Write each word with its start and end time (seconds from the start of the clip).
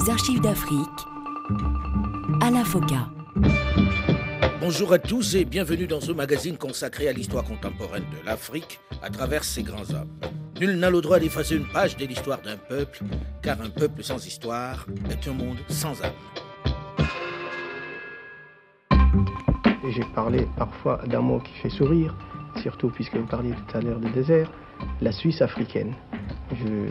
Les 0.00 0.10
archives 0.10 0.40
d'Afrique, 0.40 1.06
Alain 2.40 2.64
Foka. 2.64 3.08
Bonjour 4.60 4.92
à 4.92 4.98
tous 4.98 5.34
et 5.34 5.44
bienvenue 5.44 5.86
dans 5.86 6.00
ce 6.00 6.12
magazine 6.12 6.56
consacré 6.56 7.08
à 7.08 7.12
l'histoire 7.12 7.44
contemporaine 7.44 8.04
de 8.04 8.24
l'Afrique 8.24 8.80
à 9.02 9.10
travers 9.10 9.44
ses 9.44 9.62
grands 9.62 9.90
hommes. 9.90 10.08
Nul 10.58 10.76
n'a 10.78 10.90
le 10.90 11.00
droit 11.00 11.18
d'effacer 11.18 11.56
une 11.56 11.68
page 11.68 11.96
de 11.96 12.06
l'histoire 12.06 12.40
d'un 12.40 12.56
peuple, 12.56 13.00
car 13.42 13.60
un 13.60 13.68
peuple 13.68 14.02
sans 14.02 14.24
histoire 14.24 14.86
est 15.10 15.28
un 15.28 15.34
monde 15.34 15.58
sans 15.68 16.00
âme. 16.02 16.12
J'ai 19.90 20.04
parlé 20.14 20.46
parfois 20.56 21.02
d'un 21.06 21.20
mot 21.20 21.40
qui 21.40 21.52
fait 21.60 21.70
sourire, 21.70 22.14
surtout 22.62 22.88
puisque 22.88 23.16
vous 23.16 23.26
parliez 23.26 23.52
tout 23.52 23.76
à 23.76 23.82
l'heure 23.82 24.00
du 24.00 24.10
désert, 24.10 24.50
la 25.02 25.12
Suisse 25.12 25.42
africaine. 25.42 25.94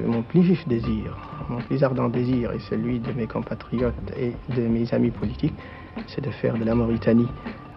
Mon 0.06 0.22
plus 0.22 0.42
vif 0.42 0.68
désir, 0.68 1.18
mon 1.50 1.60
plus 1.62 1.84
ardent 1.84 2.10
désir 2.10 2.52
et 2.52 2.60
celui 2.70 3.00
de 3.00 3.12
mes 3.14 3.28
compatriotes 3.28 3.94
et 4.18 4.34
de 4.56 4.62
mes 4.68 4.92
amis 4.94 5.12
politiques, 5.12 5.56
c'est 6.08 6.22
de 6.22 6.32
faire 6.32 6.58
de 6.58 6.64
la 6.64 6.76
Mauritanie 6.76 7.28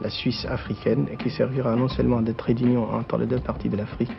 la 0.03 0.11
Suisse 0.11 0.45
africaine 0.47 1.06
qui 1.19 1.30
servira 1.30 1.77
non 1.77 1.89
seulement 1.89 2.20
de 2.20 2.33
trait 2.33 2.55
d'union 2.55 2.92
entre 2.92 3.19
les 3.19 3.27
deux 3.27 3.39
parties 3.39 3.69
de 3.69 3.77
l'Afrique, 3.77 4.11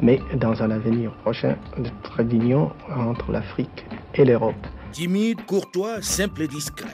mais 0.00 0.20
dans 0.34 0.62
un 0.62 0.70
avenir 0.70 1.12
prochain 1.22 1.56
de 1.78 1.88
trait 2.02 2.24
d'union 2.24 2.72
entre 2.94 3.32
l'Afrique 3.32 3.84
et 4.14 4.24
l'Europe. 4.24 4.66
Timide, 4.92 5.44
courtois, 5.46 6.02
simple 6.02 6.42
et 6.42 6.48
discret. 6.48 6.88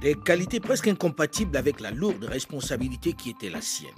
Des 0.00 0.14
qualités 0.14 0.60
presque 0.60 0.88
incompatibles 0.88 1.56
avec 1.56 1.80
la 1.80 1.90
lourde 1.90 2.24
responsabilité 2.24 3.12
qui 3.12 3.30
était 3.30 3.50
la 3.50 3.60
sienne 3.60 3.90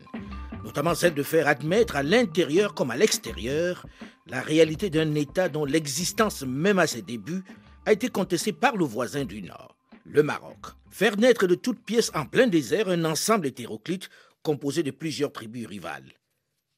notamment 0.64 0.94
celle 0.94 1.14
de 1.14 1.22
faire 1.22 1.48
admettre 1.48 1.96
à 1.96 2.02
l'intérieur 2.02 2.74
comme 2.74 2.90
à 2.90 2.96
l'extérieur 2.96 3.86
la 4.26 4.40
réalité 4.40 4.90
d'un 4.90 5.14
État 5.14 5.48
dont 5.48 5.64
l'existence, 5.64 6.42
même 6.42 6.78
à 6.78 6.86
ses 6.86 7.02
débuts, 7.02 7.44
a 7.86 7.92
été 7.92 8.08
contestée 8.08 8.52
par 8.52 8.76
le 8.76 8.84
voisin 8.84 9.24
du 9.24 9.42
Nord, 9.42 9.76
le 10.04 10.22
Maroc. 10.22 10.58
Faire 10.90 11.16
naître 11.16 11.46
de 11.46 11.54
toutes 11.54 11.84
pièces 11.84 12.12
en 12.14 12.26
plein 12.26 12.46
désert 12.46 12.88
un 12.88 13.04
ensemble 13.04 13.46
hétéroclite 13.46 14.08
composé 14.42 14.82
de 14.82 14.90
plusieurs 14.90 15.32
tribus 15.32 15.66
rivales. 15.66 16.12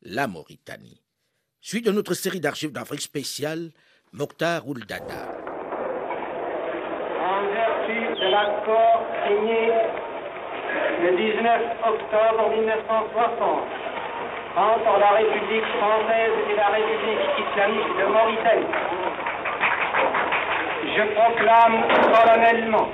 La 0.03 0.27
Mauritanie. 0.27 1.03
Suite 1.61 1.87
de 1.87 1.92
notre 1.92 2.14
série 2.14 2.41
d'archives 2.41 2.72
d'Afrique 2.72 3.00
spéciale, 3.00 3.70
Mokhtar 4.12 4.69
Ouldada. 4.69 5.34
En 7.20 7.42
vertu 7.53 8.00
de 8.20 8.31
l'accord 8.31 9.03
signé 9.27 10.03
le 11.03 11.17
19 11.17 11.62
octobre 11.87 12.50
1960 12.50 13.84
entre 14.56 14.98
la 15.00 15.11
République 15.11 15.67
française 15.78 16.33
et 16.50 16.56
la 16.56 16.69
République 16.69 17.25
islamique 17.42 17.92
de 17.98 18.05
Mauritanie. 18.06 18.73
Je 20.97 21.03
proclame 21.15 21.83
solennellement 22.15 22.89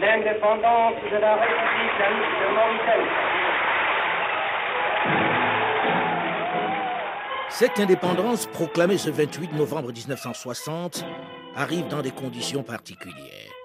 l'indépendance 0.00 0.94
de 1.10 1.16
la 1.16 1.34
République 1.36 1.92
islamique 1.94 2.34
de 2.42 2.48
Mauritanie. 2.54 3.12
Cette 7.50 7.80
indépendance, 7.80 8.46
proclamée 8.46 8.98
ce 8.98 9.10
28 9.10 9.54
novembre 9.54 9.90
1960, 9.92 11.04
arrive 11.56 11.88
dans 11.88 12.02
des 12.02 12.12
conditions 12.12 12.62
particulières. 12.62 13.57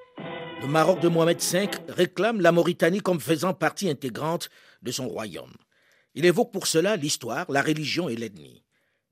Le 0.63 0.69
Maroc 0.69 1.01
de 1.01 1.09
Mohamed 1.09 1.41
V 1.41 1.69
réclame 1.89 2.39
la 2.39 2.53
Mauritanie 2.53 3.01
comme 3.01 3.19
faisant 3.19 3.53
partie 3.53 3.89
intégrante 3.89 4.49
de 4.81 4.91
son 4.91 5.09
royaume. 5.09 5.51
Il 6.15 6.25
évoque 6.25 6.53
pour 6.53 6.67
cela 6.67 6.95
l'histoire, 6.95 7.45
la 7.49 7.61
religion 7.61 8.07
et 8.07 8.15
l'ethnie. 8.15 8.63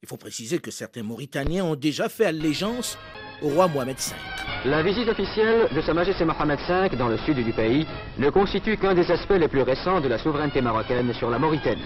Il 0.01 0.07
faut 0.07 0.15
préciser 0.15 0.59
que 0.59 0.71
certains 0.71 1.03
Mauritaniens 1.03 1.65
ont 1.65 1.75
déjà 1.75 2.07
fait 2.07 2.23
allégeance 2.23 2.97
au 3.41 3.49
roi 3.49 3.67
Mohamed 3.67 3.97
V. 3.97 4.15
La 4.63 4.81
visite 4.81 5.09
officielle 5.09 5.67
de 5.75 5.81
Sa 5.81 5.93
Majesté 5.93 6.23
Mohamed 6.23 6.59
V 6.69 6.95
dans 6.95 7.09
le 7.09 7.17
sud 7.17 7.43
du 7.43 7.51
pays 7.51 7.85
ne 8.17 8.29
constitue 8.29 8.77
qu'un 8.77 8.95
des 8.95 9.11
aspects 9.11 9.37
les 9.37 9.49
plus 9.49 9.63
récents 9.63 9.99
de 9.99 10.07
la 10.07 10.19
souveraineté 10.19 10.61
marocaine 10.61 11.13
sur 11.15 11.29
la 11.29 11.37
Mauritanie. 11.37 11.81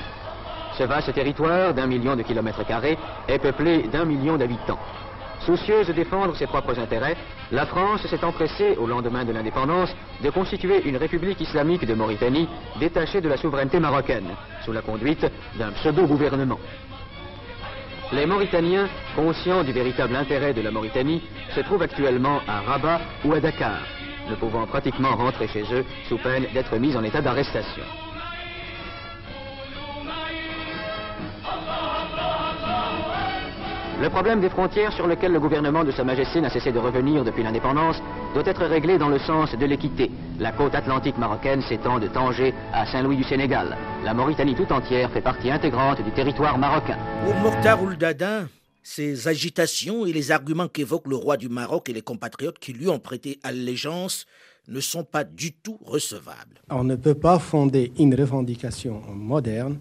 Ce 0.77 0.83
vaste 0.83 1.11
territoire 1.11 1.73
d'un 1.73 1.87
million 1.87 2.15
de 2.15 2.21
kilomètres 2.21 2.67
carrés 2.67 2.99
est 3.27 3.39
peuplé 3.39 3.87
d'un 3.87 4.05
million 4.05 4.37
d'habitants. 4.37 4.79
Soucieuse 5.45 5.87
de 5.87 5.93
défendre 5.93 6.35
ses 6.35 6.47
propres 6.47 6.79
intérêts, 6.79 7.15
la 7.51 7.67
France 7.67 8.05
s'est 8.07 8.23
empressée, 8.23 8.75
au 8.77 8.87
lendemain 8.87 9.23
de 9.23 9.31
l'indépendance, 9.31 9.95
de 10.23 10.29
constituer 10.31 10.81
une 10.87 10.97
république 10.97 11.39
islamique 11.39 11.85
de 11.85 11.93
Mauritanie 11.93 12.49
détachée 12.79 13.21
de 13.21 13.29
la 13.29 13.37
souveraineté 13.37 13.79
marocaine, 13.79 14.31
sous 14.63 14.71
la 14.71 14.81
conduite 14.81 15.25
d'un 15.59 15.71
pseudo-gouvernement. 15.73 16.59
Les 18.11 18.25
Mauritaniens, 18.25 18.87
conscients 19.15 19.63
du 19.63 19.71
véritable 19.71 20.15
intérêt 20.15 20.53
de 20.53 20.61
la 20.61 20.71
Mauritanie, 20.71 21.21
se 21.53 21.61
trouvent 21.61 21.83
actuellement 21.83 22.39
à 22.47 22.61
Rabat 22.61 23.01
ou 23.23 23.33
à 23.33 23.39
Dakar, 23.39 23.81
ne 24.27 24.35
pouvant 24.35 24.65
pratiquement 24.65 25.15
rentrer 25.15 25.47
chez 25.47 25.63
eux 25.71 25.85
sous 26.09 26.17
peine 26.17 26.47
d'être 26.53 26.75
mis 26.77 26.95
en 26.95 27.03
état 27.03 27.21
d'arrestation. 27.21 27.83
Le 34.01 34.09
problème 34.09 34.41
des 34.41 34.49
frontières 34.49 34.91
sur 34.91 35.07
lequel 35.07 35.31
le 35.31 35.39
gouvernement 35.39 35.85
de 35.85 35.91
Sa 35.91 36.03
Majesté 36.03 36.41
n'a 36.41 36.49
cessé 36.49 36.73
de 36.73 36.79
revenir 36.79 37.23
depuis 37.23 37.43
l'indépendance 37.43 37.95
doit 38.33 38.43
être 38.45 38.65
réglé 38.65 38.97
dans 38.97 39.07
le 39.07 39.19
sens 39.19 39.55
de 39.57 39.65
l'équité. 39.65 40.11
La 40.37 40.51
côte 40.51 40.75
atlantique 40.75 41.17
marocaine 41.17 41.61
s'étend 41.61 41.97
de 41.99 42.07
Tanger 42.07 42.53
à 42.73 42.85
Saint-Louis 42.85 43.15
du 43.15 43.23
Sénégal. 43.23 43.77
La 44.03 44.13
Mauritanie 44.13 44.53
tout 44.53 44.69
entière 44.73 45.09
fait 45.11 45.21
partie 45.21 45.49
intégrante 45.49 46.03
du 46.03 46.11
territoire 46.11 46.57
marocain. 46.57 46.97
Pour 47.23 47.35
Mokhtar 47.35 47.81
Ouldada, 47.81 48.47
ces 48.83 49.29
agitations 49.29 50.05
et 50.05 50.11
les 50.11 50.29
arguments 50.31 50.67
qu'évoque 50.67 51.07
le 51.07 51.15
roi 51.15 51.37
du 51.37 51.47
Maroc 51.47 51.87
et 51.87 51.93
les 51.93 52.01
compatriotes 52.01 52.59
qui 52.59 52.73
lui 52.73 52.89
ont 52.89 52.99
prêté 52.99 53.39
allégeance 53.43 54.25
ne 54.67 54.81
sont 54.81 55.05
pas 55.05 55.23
du 55.23 55.53
tout 55.53 55.79
recevables. 55.85 56.59
On 56.69 56.83
ne 56.83 56.97
peut 56.97 57.15
pas 57.15 57.39
fonder 57.39 57.93
une 57.97 58.13
revendication 58.13 59.01
moderne 59.13 59.77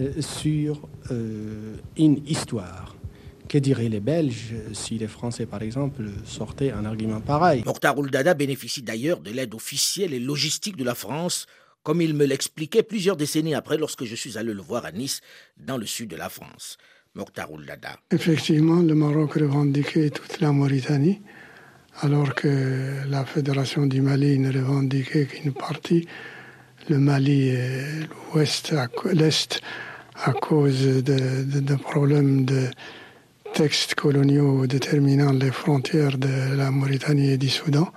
euh, 0.00 0.12
sur 0.22 0.80
euh, 1.10 1.76
une 1.98 2.22
histoire 2.26 2.94
que 3.50 3.58
diraient 3.58 3.88
les 3.88 3.98
Belges 3.98 4.54
si 4.72 4.96
les 4.96 5.08
Français, 5.08 5.44
par 5.44 5.60
exemple, 5.60 6.04
sortaient 6.24 6.70
un 6.70 6.84
argument 6.84 7.20
pareil? 7.20 7.64
Mokhtar 7.66 7.98
Ouldada 7.98 8.32
bénéficie 8.32 8.82
d'ailleurs 8.82 9.18
de 9.18 9.32
l'aide 9.32 9.54
officielle 9.54 10.14
et 10.14 10.20
logistique 10.20 10.76
de 10.76 10.84
la 10.84 10.94
France, 10.94 11.46
comme 11.82 12.00
il 12.00 12.14
me 12.14 12.26
l'expliquait 12.26 12.84
plusieurs 12.84 13.16
décennies 13.16 13.56
après 13.56 13.76
lorsque 13.76 14.04
je 14.04 14.14
suis 14.14 14.38
allé 14.38 14.54
le 14.54 14.62
voir 14.62 14.84
à 14.84 14.92
Nice, 14.92 15.20
dans 15.56 15.78
le 15.78 15.84
sud 15.84 16.10
de 16.10 16.16
la 16.16 16.28
France. 16.28 16.78
Mokhtar 17.16 17.50
Ouldada. 17.50 17.98
Effectivement, 18.12 18.80
le 18.82 18.94
Maroc 18.94 19.34
revendiquait 19.34 20.10
toute 20.10 20.40
la 20.40 20.52
Mauritanie, 20.52 21.20
alors 22.02 22.36
que 22.36 23.04
la 23.08 23.24
Fédération 23.24 23.84
du 23.86 24.00
Mali 24.00 24.38
ne 24.38 24.52
revendiquait 24.52 25.26
qu'une 25.26 25.52
partie. 25.52 26.06
Le 26.88 26.98
Mali 26.98 27.48
et 27.48 27.82
l'Ouest, 28.32 28.72
l'Est, 29.12 29.60
à 30.14 30.32
cause 30.32 31.02
de, 31.02 31.60
de 31.60 31.74
problèmes 31.74 32.44
de 32.44 32.70
textes 33.54 33.94
coloniaux 33.94 34.66
déterminant 34.66 35.32
les 35.32 35.50
frontières 35.50 36.18
de 36.18 36.54
la 36.56 36.70
Mauritanie 36.70 37.32
et 37.32 37.38
du 37.38 37.48
Soudan, 37.48 37.88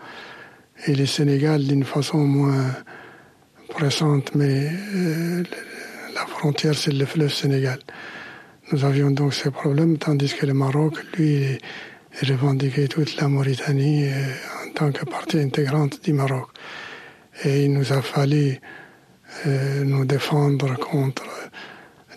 et 0.88 0.96
le 0.96 1.06
Sénégal 1.06 1.64
d'une 1.66 1.84
façon 1.84 2.19
moins 2.19 2.72
pressante, 3.69 4.36
mais 4.36 4.69
euh, 4.96 5.44
la 6.13 6.25
frontière 6.25 6.75
c'est 6.75 6.92
le 6.94 7.06
fleuve 7.06 7.34
Sénégal. 7.34 7.80
Nous 8.72 8.86
avions 8.86 9.12
donc 9.12 9.34
ces 9.34 9.52
problèmes, 9.52 9.97
tandis 9.97 10.34
que 10.34 10.46
le 10.46 10.53
Maroc, 10.53 10.96
lui, 11.18 11.58
revendiquait 12.22 12.88
toute 12.88 13.16
la 13.18 13.28
Mauritanie 13.28 14.06
euh, 14.06 14.68
en 14.68 14.74
tant 14.74 14.92
que 14.92 15.06
partie 15.06 15.40
intégrante 15.40 16.03
du 16.03 16.13
Maroc. 16.13 16.50
Et 17.44 17.66
il 17.66 17.74
nous 17.74 17.92
a 17.92 18.02
fallu 18.02 18.59
euh, 19.47 19.84
nous 19.84 20.06
défendre 20.06 20.78
contre 20.78 21.24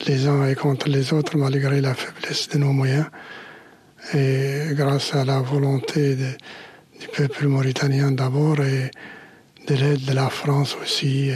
les 0.06 0.26
uns 0.26 0.46
et 0.46 0.54
contre 0.54 0.88
les 0.88 1.12
autres 1.12 1.36
malgré 1.36 1.80
la 1.80 1.94
faiblesse 1.94 2.48
de 2.48 2.58
nos 2.58 2.72
moyens 2.72 3.06
et 4.14 4.68
grâce 4.72 5.14
à 5.14 5.24
la 5.24 5.40
volonté 5.40 6.16
du 7.00 7.08
peuple 7.08 7.48
mauritanien 7.48 8.10
d'abord 8.12 8.60
et 8.60 8.90
de 9.66 9.74
l'aide 9.74 10.04
de 10.04 10.12
la 10.12 10.30
France 10.30 10.76
aussi 10.80 11.30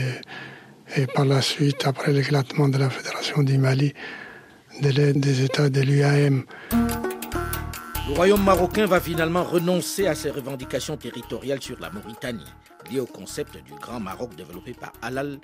et, 0.95 1.07
par 1.07 1.25
la 1.25 1.41
suite 1.41 1.85
après 1.85 2.11
l'éclatement 2.11 2.69
de 2.69 2.77
la 2.77 2.89
Fédération 2.89 3.43
du 3.43 3.57
Mali 3.57 3.93
de 4.81 4.89
l'aide 4.89 5.19
des 5.19 5.43
États 5.43 5.69
de 5.69 5.81
l'UAM. 5.81 6.43
Le 6.71 8.13
royaume 8.15 8.43
marocain 8.43 8.85
va 8.85 8.99
finalement 8.99 9.43
renoncer 9.43 10.07
à 10.07 10.15
ses 10.15 10.31
revendications 10.31 10.97
territoriales 10.97 11.61
sur 11.61 11.79
la 11.79 11.89
Mauritanie, 11.91 12.45
liées 12.91 12.99
au 12.99 13.05
concept 13.05 13.55
du 13.63 13.73
Grand 13.79 13.99
Maroc 13.99 14.35
développé 14.35 14.73
par 14.73 14.93
Alal 15.01 15.39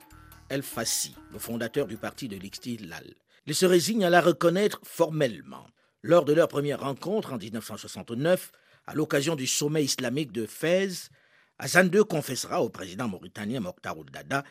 El 0.49 0.63
Fassi, 0.63 1.15
le 1.31 1.39
fondateur 1.39 1.87
du 1.87 1.97
parti 1.97 2.27
de 2.27 2.37
l'Ixtilal. 2.37 3.13
Il 3.45 3.55
se 3.55 3.65
résigne 3.65 4.05
à 4.05 4.09
la 4.09 4.21
reconnaître 4.21 4.79
formellement. 4.83 5.65
Lors 6.03 6.25
de 6.25 6.33
leur 6.33 6.47
première 6.47 6.81
rencontre 6.81 7.33
en 7.33 7.37
1969, 7.37 8.51
à 8.85 8.95
l'occasion 8.95 9.35
du 9.35 9.47
sommet 9.47 9.83
islamique 9.83 10.31
de 10.31 10.45
Fès, 10.45 11.09
Hassan 11.59 11.89
II 11.93 12.03
confessera 12.05 12.61
au 12.61 12.69
président 12.69 13.07
mauritanien 13.07 13.59
Mokhtar 13.59 13.97
Ould-Dada 13.97 14.43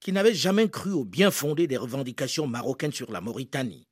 qu'il 0.00 0.14
n'avait 0.14 0.34
jamais 0.34 0.68
cru 0.68 0.92
au 0.92 1.04
bien 1.04 1.30
fondé 1.30 1.66
des 1.66 1.76
revendications 1.76 2.46
marocaines 2.46 2.92
sur 2.92 3.12
la 3.12 3.20
Mauritanie, 3.20 3.86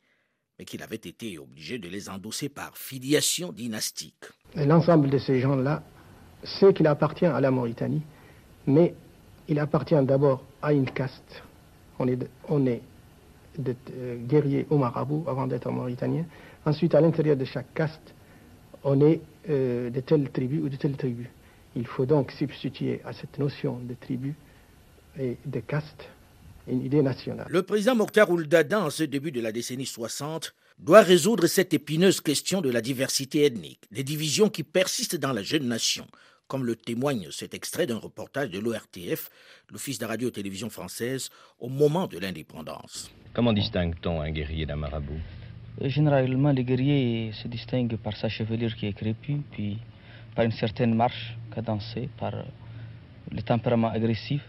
mais 0.58 0.65
qu'il 0.65 0.82
avait 0.82 0.97
été 0.97 1.38
obligé 1.38 1.79
de 1.79 1.88
les 1.88 2.08
endosser 2.08 2.49
par 2.49 2.76
filiation 2.76 3.53
dynastique. 3.53 4.25
L'ensemble 4.55 5.11
de 5.11 5.19
ces 5.19 5.41
gens-là 5.41 5.82
c'est 6.44 6.75
qu'il 6.75 6.87
appartient 6.87 7.26
à 7.26 7.41
la 7.41 7.50
Mauritanie, 7.50 8.03
mais 8.67 8.94
il 9.49 9.58
appartient 9.58 10.00
d'abord 10.03 10.44
à 10.61 10.73
une 10.73 10.91
caste. 10.91 11.43
On 11.99 12.09
est, 12.09 12.19
on 12.49 12.67
est 12.67 12.81
euh, 13.59 14.17
guerrier 14.27 14.67
au 14.71 14.79
marabout 14.79 15.25
avant 15.29 15.47
d'être 15.47 15.71
mauritanien. 15.71 16.25
Ensuite, 16.65 16.94
à 16.94 17.00
l'intérieur 17.00 17.37
de 17.37 17.44
chaque 17.44 17.73
caste, 17.75 18.15
on 18.85 19.00
est 19.00 19.21
euh, 19.50 19.91
de 19.91 20.00
telle 20.00 20.31
tribu 20.31 20.61
ou 20.61 20.69
de 20.69 20.77
telle 20.77 20.97
tribu. 20.97 21.31
Il 21.77 21.87
faut 21.87 22.06
donc 22.06 22.33
substituer 22.33 23.00
à 23.05 23.12
cette 23.12 23.39
notion 23.39 23.79
de 23.79 23.94
tribu 23.94 24.35
et 25.19 25.37
de 25.44 25.61
caste 25.61 26.09
une 26.69 26.85
idée 26.85 27.03
nationale. 27.03 27.47
Le 27.50 27.62
président 27.62 27.94
Mokhtar 27.94 28.31
Ould-Dadin, 28.31 28.85
en 28.85 28.91
ce 28.91 29.03
début 29.03 29.33
de 29.33 29.41
la 29.41 29.53
décennie 29.53 29.87
60, 29.87 30.55
doit 30.79 31.03
résoudre 31.03 31.47
cette 31.47 31.75
épineuse 31.75 32.21
question 32.21 32.61
de 32.61 32.71
la 32.71 32.81
diversité 32.81 33.44
ethnique, 33.44 33.81
des 33.91 34.05
divisions 34.05 34.49
qui 34.49 34.62
persistent 34.62 35.17
dans 35.17 35.33
la 35.33 35.43
jeune 35.43 35.67
nation, 35.67 36.06
comme 36.52 36.66
le 36.66 36.76
témoigne 36.76 37.28
cet 37.31 37.54
extrait 37.54 37.87
d'un 37.87 37.96
reportage 37.96 38.50
de 38.50 38.58
l'ORTF, 38.58 39.31
l'Office 39.70 39.99
de 39.99 40.04
radio-télévision 40.04 40.69
française, 40.69 41.31
au 41.58 41.70
moment 41.70 42.06
de 42.06 42.19
l'indépendance. 42.19 43.10
Comment 43.32 43.54
distingue-t-on 43.54 44.20
un 44.20 44.31
guerrier 44.31 44.66
d'un 44.66 44.76
marabout? 44.76 45.22
Généralement, 45.81 46.52
les 46.52 46.62
guerriers 46.62 47.32
se 47.32 47.49
distinguent 47.49 47.96
par 47.96 48.14
sa 48.19 48.28
chevelure 48.28 48.76
qui 48.76 48.84
est 48.84 48.93
crépue, 48.93 49.40
puis 49.52 49.78
par 50.34 50.44
une 50.44 50.52
certaine 50.52 50.94
marche 50.94 51.38
cadencée, 51.54 52.10
par 52.19 52.34
le 53.31 53.40
tempérament 53.40 53.88
agressif. 53.88 54.43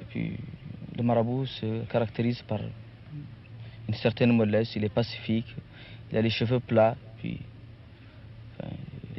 Et 0.00 0.04
puis, 0.10 0.32
le 0.96 1.04
marabout 1.04 1.46
se 1.46 1.84
caractérise 1.84 2.42
par 2.42 2.58
une 3.88 3.94
certaine 3.94 4.32
mollesse, 4.32 4.74
il 4.74 4.82
est 4.82 4.94
pacifique, 5.02 5.54
il 6.10 6.18
a 6.18 6.22
les 6.22 6.30
cheveux 6.30 6.58
plats, 6.58 6.96
puis 7.18 7.38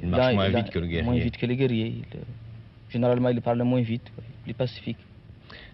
il 0.02 0.10
marche 0.10 0.34
moins 0.34 0.50
vite 0.50 0.70
que 0.70 0.80
le 0.80 0.88
guerrier. 0.88 1.04
Moins 1.04 1.20
vite 1.20 1.38
que 1.38 1.46
les 1.46 1.56
guerriers. 1.56 2.02
généralement, 2.90 3.30
il 3.30 3.42
parle 3.42 3.62
moins 3.64 3.82
vite. 3.82 4.12
Il 4.46 4.52
est 4.52 4.54
pacifique. 4.54 4.98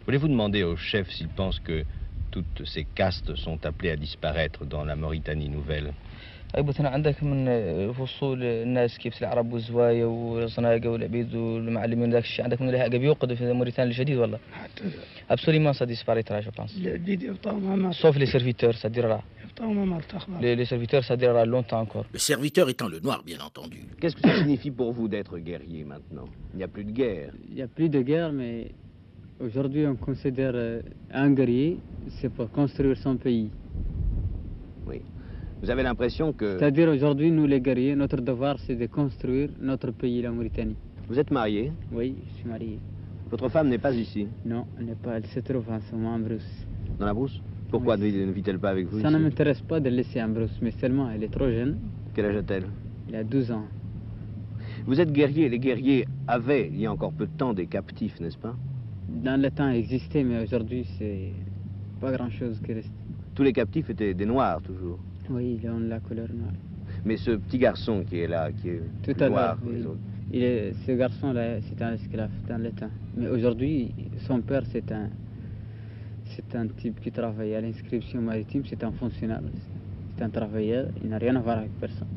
Voulez-vous 0.05 0.27
demander 0.27 0.63
au 0.63 0.75
chef 0.75 1.09
s'il 1.11 1.29
pense 1.29 1.59
que 1.59 1.83
toutes 2.31 2.65
ces 2.65 2.83
castes 2.83 3.35
sont 3.35 3.65
appelées 3.65 3.91
à 3.91 3.95
disparaître 3.95 4.65
dans 4.65 4.83
la 4.83 4.95
Mauritanie 4.95 5.49
nouvelle? 5.49 5.93
مثلا 6.58 6.88
عندك 6.90 7.22
من 7.22 7.46
فصول 7.92 8.42
الناس 8.42 8.98
كيف 8.98 9.20
العرب 9.22 9.52
والزوايا 9.52 10.04
والصناقه 10.06 10.88
والعبيد 10.90 11.34
والمعلمين 11.34 12.10
ذاك 12.10 12.22
الشيء 12.24 12.44
عندك 12.44 12.60
من 12.62 12.68
اللي 12.74 12.98
بيوقد 12.98 13.34
في 13.34 13.52
موريتانيا 13.52 13.90
الجديد 13.90 14.16
والله 14.16 14.38
absolument 15.30 15.72
ça 15.80 15.86
disparaîtra 15.86 16.40
je 16.40 16.50
pense 16.50 16.72
sauf 18.02 18.16
les 18.16 18.26
serviteurs 18.26 18.74
ça 18.82 18.88
durera 18.88 19.20
les, 20.40 20.56
les 20.56 20.64
serviteurs 20.64 21.04
ça 21.04 21.16
durera 21.16 21.44
longtemps 21.44 21.80
encore 21.86 22.06
le 22.12 22.18
serviteur 22.18 22.68
étant 22.68 22.88
le 22.88 22.98
noir 23.06 23.22
bien 23.30 23.38
entendu 23.48 23.80
qu'est-ce 24.00 24.16
que 24.16 24.22
ça 24.28 24.34
signifie 24.42 24.70
pour 24.70 24.92
vous 24.92 25.06
d'être 25.08 25.38
guerrier 25.38 25.84
maintenant 25.84 26.28
il 26.52 26.56
n'y 26.58 26.64
a 26.64 26.68
plus 26.68 26.84
de 26.84 26.92
guerre 27.00 27.30
il 27.48 27.54
n'y 27.54 27.62
a 27.62 27.68
plus 27.68 27.88
de 27.96 28.00
guerre 28.10 28.32
mais 28.32 28.72
aujourd'hui 29.46 29.86
on 29.86 29.96
considère 30.08 30.54
un 31.24 31.30
guerrier 31.38 31.78
c'est 32.16 32.32
pour 32.36 32.50
construire 32.50 32.96
son 33.06 33.16
pays 33.16 33.48
oui 33.50 33.63
vous 35.65 35.71
avez 35.71 35.81
l'impression 35.81 36.31
que... 36.31 36.59
C'est-à-dire 36.59 36.89
aujourd'hui, 36.89 37.31
nous 37.31 37.47
les 37.47 37.59
guerriers, 37.59 37.95
notre 37.95 38.21
devoir 38.21 38.59
c'est 38.59 38.75
de 38.75 38.85
construire 38.85 39.49
notre 39.59 39.89
pays, 39.89 40.21
la 40.21 40.29
Mauritanie. 40.29 40.75
Vous 41.07 41.17
êtes 41.17 41.31
marié 41.31 41.71
Oui, 41.91 42.13
je 42.27 42.33
suis 42.35 42.47
marié. 42.47 42.77
Votre 43.31 43.49
femme 43.49 43.69
n'est 43.69 43.79
pas 43.79 43.91
ici 43.91 44.27
Non, 44.45 44.67
elle 44.77 44.85
n'est 44.85 45.01
pas. 45.05 45.17
Elle 45.17 45.25
se 45.25 45.39
trouve 45.39 45.67
en 45.71 45.79
ce 45.79 45.95
moment 45.95 46.13
en 46.13 46.19
Brousse. 46.19 46.67
Dans 46.99 47.07
la 47.07 47.15
Brousse 47.15 47.41
Pourquoi 47.71 47.97
ne 47.97 48.05
vit-elle 48.31 48.59
pas 48.59 48.69
avec 48.69 48.85
vous 48.85 48.99
Ça 48.99 49.09
ne 49.09 49.17
m'intéresse 49.17 49.61
pas 49.61 49.79
de 49.79 49.89
laisser 49.89 50.21
en 50.21 50.29
Brousse, 50.29 50.55
mais 50.61 50.69
seulement 50.69 51.09
elle 51.09 51.23
est 51.23 51.33
trop 51.33 51.49
jeune. 51.49 51.79
Quel 52.13 52.25
âge 52.25 52.35
a-t-elle 52.35 52.65
Elle 53.09 53.15
a 53.15 53.23
12 53.23 53.51
ans. 53.51 53.65
Vous 54.85 55.01
êtes 55.01 55.11
guerrier, 55.11 55.49
les 55.49 55.57
guerriers 55.57 56.05
avaient, 56.27 56.67
il 56.71 56.79
y 56.79 56.85
a 56.85 56.91
encore 56.91 57.11
peu 57.11 57.25
de 57.25 57.35
temps, 57.35 57.55
des 57.55 57.65
captifs, 57.65 58.19
n'est-ce 58.19 58.37
pas 58.37 58.55
Dans 59.09 59.41
le 59.41 59.49
temps, 59.49 59.69
existait, 59.69 60.23
mais 60.23 60.43
aujourd'hui, 60.43 60.85
c'est 60.99 61.31
pas 61.99 62.11
grand-chose 62.11 62.61
qui 62.63 62.71
reste. 62.71 62.93
Tous 63.33 63.41
les 63.41 63.51
captifs 63.51 63.89
étaient 63.89 64.13
des 64.13 64.27
noirs, 64.27 64.61
toujours 64.61 64.99
oui, 65.29 65.59
ils 65.61 65.69
ont 65.69 65.79
la 65.79 65.99
couleur 65.99 66.27
noire. 66.33 66.53
Mais 67.03 67.17
ce 67.17 67.31
petit 67.31 67.57
garçon 67.57 68.03
qui 68.07 68.19
est 68.19 68.27
là, 68.27 68.51
qui 68.51 68.69
est 68.69 68.81
Tout 69.03 69.23
à 69.23 69.29
noir, 69.29 69.57
il 70.31 70.43
est, 70.43 70.73
ce 70.85 70.91
garçon-là, 70.91 71.61
c'est 71.61 71.81
un 71.81 71.93
esclave 71.93 72.31
dans 72.47 72.61
le 72.61 72.71
temps. 72.71 72.89
Mais 73.15 73.27
aujourd'hui, 73.27 73.91
son 74.27 74.41
père, 74.41 74.63
c'est 74.71 74.91
un, 74.91 75.09
c'est 76.35 76.55
un 76.55 76.67
type 76.67 76.99
qui 77.01 77.11
travaille 77.11 77.53
à 77.55 77.61
l'inscription 77.61 78.21
maritime, 78.21 78.63
c'est 78.67 78.83
un 78.83 78.91
fonctionnaire. 78.91 79.41
C'est 80.17 80.23
un 80.23 80.29
travailleur, 80.29 80.87
il 81.03 81.09
n'a 81.09 81.17
rien 81.17 81.35
à 81.35 81.39
voir 81.39 81.59
avec 81.59 81.71
personne. 81.79 82.07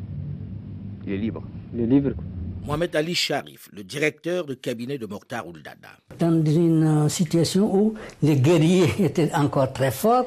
Il 1.06 1.12
est 1.12 1.18
libre. 1.18 1.42
Il 1.74 1.80
est 1.80 1.86
libre, 1.86 2.12
quoi. 2.14 2.24
Mohamed 2.66 2.94
Ali 2.96 3.14
Sharif, 3.14 3.70
le 3.72 3.82
directeur 3.82 4.44
de 4.44 4.52
cabinet 4.52 4.98
de 4.98 5.06
Mokhtar 5.06 5.46
Ouldada. 5.46 5.88
Dans 6.18 6.44
une 6.44 7.08
situation 7.08 7.74
où 7.74 7.94
les 8.22 8.36
guerriers 8.36 8.88
étaient 8.98 9.32
encore 9.34 9.72
très 9.72 9.90
forts, 9.90 10.26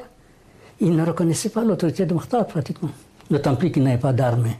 il 0.82 0.96
ne 0.96 1.06
reconnaissait 1.06 1.50
pas 1.50 1.62
l'autorité 1.62 2.06
de 2.06 2.12
Mokhtar 2.12 2.44
pratiquement, 2.46 2.90
d'autant 3.30 3.54
plus 3.54 3.70
qu'il 3.70 3.84
n'avait 3.84 4.00
pas 4.00 4.12
d'armée. 4.12 4.58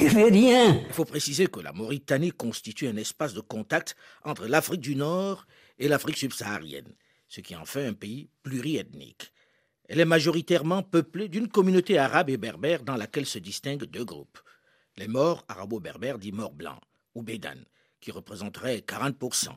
Il 0.00 0.06
n'y 0.06 0.10
avait 0.10 0.30
rien. 0.30 0.82
Il 0.88 0.92
faut 0.92 1.04
préciser 1.04 1.46
que 1.46 1.60
la 1.60 1.72
Mauritanie 1.72 2.32
constitue 2.32 2.88
un 2.88 2.96
espace 2.96 3.34
de 3.34 3.40
contact 3.40 3.96
entre 4.24 4.46
l'Afrique 4.46 4.80
du 4.80 4.96
Nord 4.96 5.46
et 5.78 5.86
l'Afrique 5.86 6.16
subsaharienne, 6.16 6.92
ce 7.28 7.40
qui 7.40 7.54
en 7.54 7.64
fait 7.64 7.86
un 7.86 7.92
pays 7.92 8.28
pluriethnique. 8.42 9.32
Elle 9.88 10.00
est 10.00 10.04
majoritairement 10.04 10.82
peuplée 10.82 11.28
d'une 11.28 11.48
communauté 11.48 11.98
arabe 11.98 12.30
et 12.30 12.36
berbère 12.36 12.82
dans 12.82 12.96
laquelle 12.96 13.26
se 13.26 13.38
distinguent 13.38 13.86
deux 13.86 14.04
groupes. 14.04 14.40
Les 14.96 15.08
morts 15.08 15.44
arabo-berbères 15.48 16.18
dits 16.18 16.32
morts 16.32 16.52
blancs, 16.52 16.80
ou 17.14 17.22
Bédan, 17.22 17.62
qui 18.00 18.10
représenteraient 18.10 18.78
40%, 18.78 19.50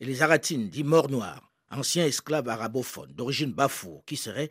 et 0.00 0.04
les 0.04 0.22
Aratines 0.22 0.68
dits 0.68 0.84
morts 0.84 1.10
noirs, 1.10 1.50
anciens 1.70 2.06
esclaves 2.06 2.48
arabophones 2.48 3.12
d'origine 3.12 3.52
bafour, 3.52 4.04
qui 4.04 4.16
seraient 4.16 4.50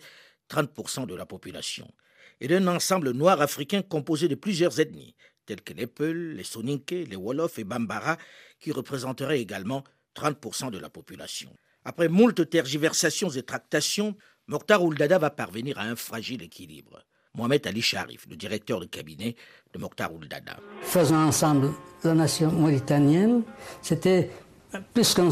30% 0.50 1.06
de 1.06 1.16
la 1.16 1.26
population, 1.26 1.90
et 2.40 2.48
d'un 2.48 2.68
ensemble 2.68 3.12
noir 3.12 3.42
africain 3.42 3.82
composé 3.82 4.28
de 4.28 4.36
plusieurs 4.36 4.80
ethnies, 4.80 5.16
telles 5.46 5.62
que 5.62 5.74
les 5.74 5.88
Peuls, 5.88 6.34
les 6.36 6.44
Soninké, 6.44 7.06
les 7.06 7.16
Wolofs 7.16 7.58
et 7.60 7.64
Bambara, 7.64 8.18
qui 8.60 8.72
représenteraient 8.72 9.40
également 9.40 9.84
30% 10.16 10.72
de 10.72 10.78
la 10.78 10.90
population. 10.90 11.56
Après 11.86 12.10
moult 12.10 12.50
tergiversations 12.50 13.30
et 13.30 13.44
tractations, 13.44 14.16
Mokhtar 14.48 14.84
Ouldada 14.84 15.18
va 15.18 15.30
parvenir 15.30 15.80
à 15.80 15.84
un 15.84 15.96
fragile 15.96 16.44
équilibre. 16.44 17.04
Mohamed 17.34 17.68
Ali 17.68 17.82
Sharif, 17.82 18.26
le 18.30 18.36
directeur 18.36 18.80
de 18.80 18.86
cabinet 18.86 19.36
de 19.74 19.80
Mokhtar 19.80 20.14
Ouldada. 20.14 20.58
Faisons 20.82 21.16
ensemble 21.16 21.72
la 22.04 22.14
nation 22.14 22.52
mauritanienne, 22.52 23.44
c'était 23.81 24.31
plus 24.94 25.14
qu'un 25.14 25.31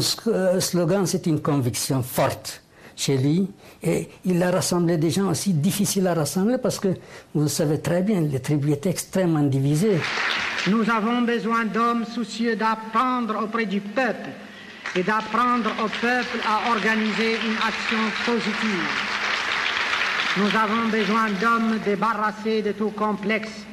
slogan, 0.60 1.06
c'est 1.06 1.26
une 1.26 1.42
conviction 1.42 2.02
forte 2.02 2.62
chez 2.96 3.18
lui. 3.18 3.48
Et 3.82 4.08
il 4.24 4.42
a 4.42 4.50
rassemblé 4.50 4.96
des 4.96 5.10
gens 5.10 5.28
aussi 5.28 5.52
difficiles 5.52 6.06
à 6.06 6.14
rassembler 6.14 6.56
parce 6.58 6.80
que, 6.80 6.88
vous 7.34 7.42
le 7.42 7.48
savez 7.48 7.80
très 7.80 8.02
bien, 8.02 8.20
les 8.22 8.40
tribus 8.40 8.72
étaient 8.74 8.90
extrêmement 8.90 9.42
divisées. 9.42 10.00
Nous 10.68 10.90
avons 10.90 11.22
besoin 11.22 11.66
d'hommes 11.66 12.04
soucieux 12.04 12.56
d'apprendre 12.56 13.44
auprès 13.44 13.66
du 13.66 13.80
peuple 13.80 14.30
et 14.96 15.02
d'apprendre 15.02 15.70
au 15.84 15.88
peuple 16.00 16.38
à 16.44 16.70
organiser 16.72 17.34
une 17.34 17.56
action 17.58 17.98
positive. 18.24 18.88
Nous 20.38 20.56
avons 20.58 20.88
besoin 20.88 21.30
d'hommes 21.40 21.78
débarrassés 21.84 22.62
de 22.62 22.72
tout 22.72 22.90
complexe, 22.90 23.64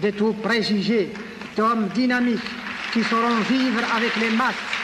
de 0.00 0.10
tout 0.10 0.34
préjugé, 0.34 1.12
d'hommes 1.56 1.88
dynamiques 1.94 2.38
qui 2.92 3.02
sauront 3.02 3.40
vivre 3.48 3.82
avec 3.96 4.14
les 4.16 4.30
masses 4.36 4.75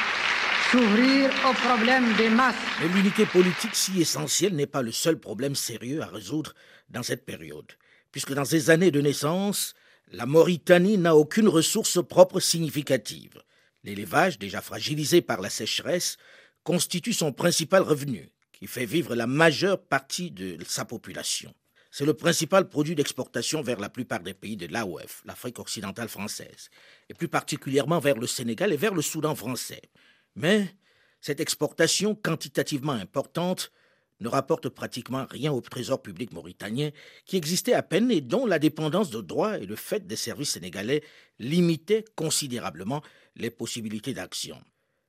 s'ouvrir 0.72 1.30
au 1.46 1.52
problème 1.52 2.16
des 2.16 2.30
masses. 2.30 2.56
Mais 2.80 2.88
l'unité 2.88 3.26
politique 3.26 3.74
si 3.74 4.00
essentielle 4.00 4.56
n'est 4.56 4.66
pas 4.66 4.80
le 4.80 4.90
seul 4.90 5.20
problème 5.20 5.54
sérieux 5.54 6.00
à 6.00 6.06
résoudre 6.06 6.54
dans 6.88 7.02
cette 7.02 7.26
période, 7.26 7.70
puisque 8.10 8.32
dans 8.32 8.46
ces 8.46 8.70
années 8.70 8.90
de 8.90 9.02
naissance, 9.02 9.74
la 10.12 10.24
Mauritanie 10.24 10.96
n'a 10.96 11.14
aucune 11.14 11.48
ressource 11.48 11.98
propre 12.02 12.40
significative. 12.40 13.42
L'élevage, 13.84 14.38
déjà 14.38 14.62
fragilisé 14.62 15.20
par 15.20 15.42
la 15.42 15.50
sécheresse, 15.50 16.16
constitue 16.64 17.12
son 17.12 17.32
principal 17.32 17.82
revenu, 17.82 18.30
qui 18.54 18.66
fait 18.66 18.86
vivre 18.86 19.14
la 19.14 19.26
majeure 19.26 19.78
partie 19.78 20.30
de 20.30 20.56
sa 20.66 20.86
population. 20.86 21.52
C'est 21.90 22.06
le 22.06 22.14
principal 22.14 22.70
produit 22.70 22.94
d'exportation 22.94 23.60
vers 23.60 23.78
la 23.78 23.90
plupart 23.90 24.20
des 24.20 24.32
pays 24.32 24.56
de 24.56 24.68
l'AOF, 24.68 25.20
l'Afrique 25.26 25.58
occidentale 25.58 26.08
française, 26.08 26.70
et 27.10 27.14
plus 27.14 27.28
particulièrement 27.28 27.98
vers 27.98 28.16
le 28.16 28.26
Sénégal 28.26 28.72
et 28.72 28.78
vers 28.78 28.94
le 28.94 29.02
Soudan 29.02 29.34
français. 29.34 29.82
Mais 30.34 30.74
cette 31.20 31.40
exportation 31.40 32.14
quantitativement 32.14 32.92
importante 32.92 33.72
ne 34.20 34.28
rapporte 34.28 34.68
pratiquement 34.68 35.26
rien 35.30 35.52
au 35.52 35.60
trésor 35.60 36.00
public 36.00 36.32
mauritanien 36.32 36.90
qui 37.26 37.36
existait 37.36 37.74
à 37.74 37.82
peine 37.82 38.10
et 38.10 38.20
dont 38.20 38.46
la 38.46 38.58
dépendance 38.58 39.10
de 39.10 39.20
droit 39.20 39.58
et 39.58 39.66
le 39.66 39.76
fait 39.76 40.06
des 40.06 40.16
services 40.16 40.50
sénégalais 40.52 41.02
limitaient 41.38 42.04
considérablement 42.14 43.02
les 43.36 43.50
possibilités 43.50 44.14
d'action. 44.14 44.62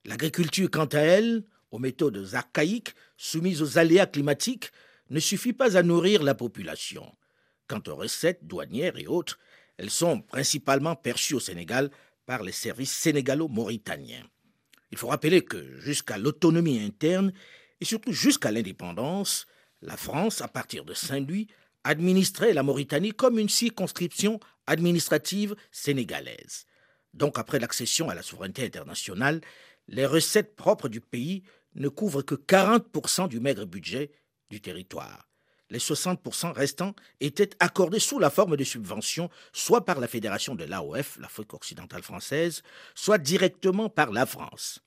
L'agriculture, 0.06 0.70
quant 0.72 0.86
à 0.86 1.00
elle, 1.00 1.44
aux 1.72 1.80
méthodes 1.80 2.28
archaïques 2.34 2.96
soumises 3.18 3.62
aux 3.62 3.78
aléas 3.78 4.08
climatiques, 4.08 4.72
ne 5.10 5.20
suffit 5.20 5.54
pas 5.54 5.78
à 5.78 5.84
nourrir 5.84 6.24
la 6.24 6.36
population. 6.36 7.16
Quant 7.68 7.82
aux 7.88 7.96
recettes 7.96 8.46
douanières 8.46 8.98
et 8.98 9.08
autres, 9.08 9.40
elles 9.78 9.90
sont 9.90 10.22
principalement 10.22 10.96
perçues 10.96 11.36
au 11.36 11.40
Sénégal 11.40 11.90
par 12.26 12.44
les 12.44 12.52
services 12.52 12.92
sénégalo-mauritaniens. 12.92 14.24
Il 14.94 14.98
faut 15.00 15.08
rappeler 15.08 15.42
que 15.42 15.80
jusqu'à 15.80 16.20
l'autonomie 16.20 16.80
interne 16.80 17.34
et 17.82 17.84
surtout 17.84 18.12
jusqu'à 18.12 18.52
l'indépendance, 18.52 19.48
la 19.82 19.98
France, 19.98 20.40
à 20.42 20.48
partir 20.48 20.86
de 20.86 20.94
Saint-Louis, 20.94 21.48
administrait 21.84 22.54
la 22.54 22.62
Mauritanie 22.62 23.12
comme 23.12 23.40
une 23.40 23.50
circonscription 23.50 24.40
administrative 24.68 25.56
sénégalaise. 25.72 26.68
Donc 27.16 27.40
après 27.40 27.58
l'accession 27.58 28.08
à 28.10 28.14
la 28.14 28.22
souveraineté 28.22 28.64
internationale, 28.64 29.42
les 29.88 30.06
recettes 30.06 30.56
propres 30.56 30.90
du 30.90 31.02
pays 31.02 31.42
ne 31.74 31.90
couvrent 31.90 32.22
que 32.22 32.36
40% 32.36 33.28
du 33.28 33.40
maigre 33.40 33.66
budget 33.66 34.12
du 34.52 34.62
territoire. 34.62 35.28
Les 35.70 35.80
60% 35.80 36.52
restants 36.52 36.94
étaient 37.20 37.50
accordés 37.60 38.00
sous 38.00 38.20
la 38.20 38.30
forme 38.30 38.58
de 38.58 38.64
subventions, 38.64 39.30
soit 39.54 39.86
par 39.86 40.00
la 40.00 40.08
fédération 40.08 40.56
de 40.56 40.66
l'AOF, 40.66 41.18
l'Afrique 41.20 41.54
occidentale 41.54 42.04
française, 42.04 42.62
soit 42.94 43.18
directement 43.18 43.90
par 43.90 44.12
la 44.12 44.26
France. 44.26 44.82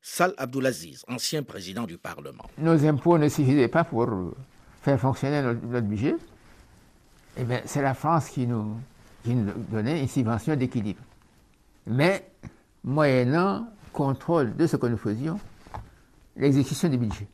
Sal 0.00 0.34
Abdulaziz, 0.36 1.04
ancien 1.06 1.44
président 1.44 1.84
du 1.84 1.96
Parlement. 1.96 2.44
Nos 2.58 2.84
impôts 2.84 3.18
ne 3.18 3.28
suffisaient 3.28 3.68
pas 3.68 3.84
pour 3.84 4.08
faire 4.82 4.98
fonctionner 4.98 5.42
notre, 5.42 5.86
budget. 5.86 6.16
Eh 7.36 7.44
bien, 7.44 7.62
c'est 7.64 7.82
la 7.82 7.94
France 7.94 8.28
qui 8.30 8.46
nous, 8.46 8.76
qui 9.22 9.34
nous 9.34 9.52
donnait 9.70 10.00
une 10.00 10.08
subvention 10.08 10.56
d'équilibre. 10.56 11.02
Mais, 11.86 12.28
moyennant 12.82 13.68
contrôle 13.92 14.56
de 14.56 14.66
ce 14.66 14.76
que 14.76 14.86
nous 14.86 14.96
faisions, 14.96 15.38
l'exécution 16.36 16.88
du 16.88 16.98
budget. 16.98 17.28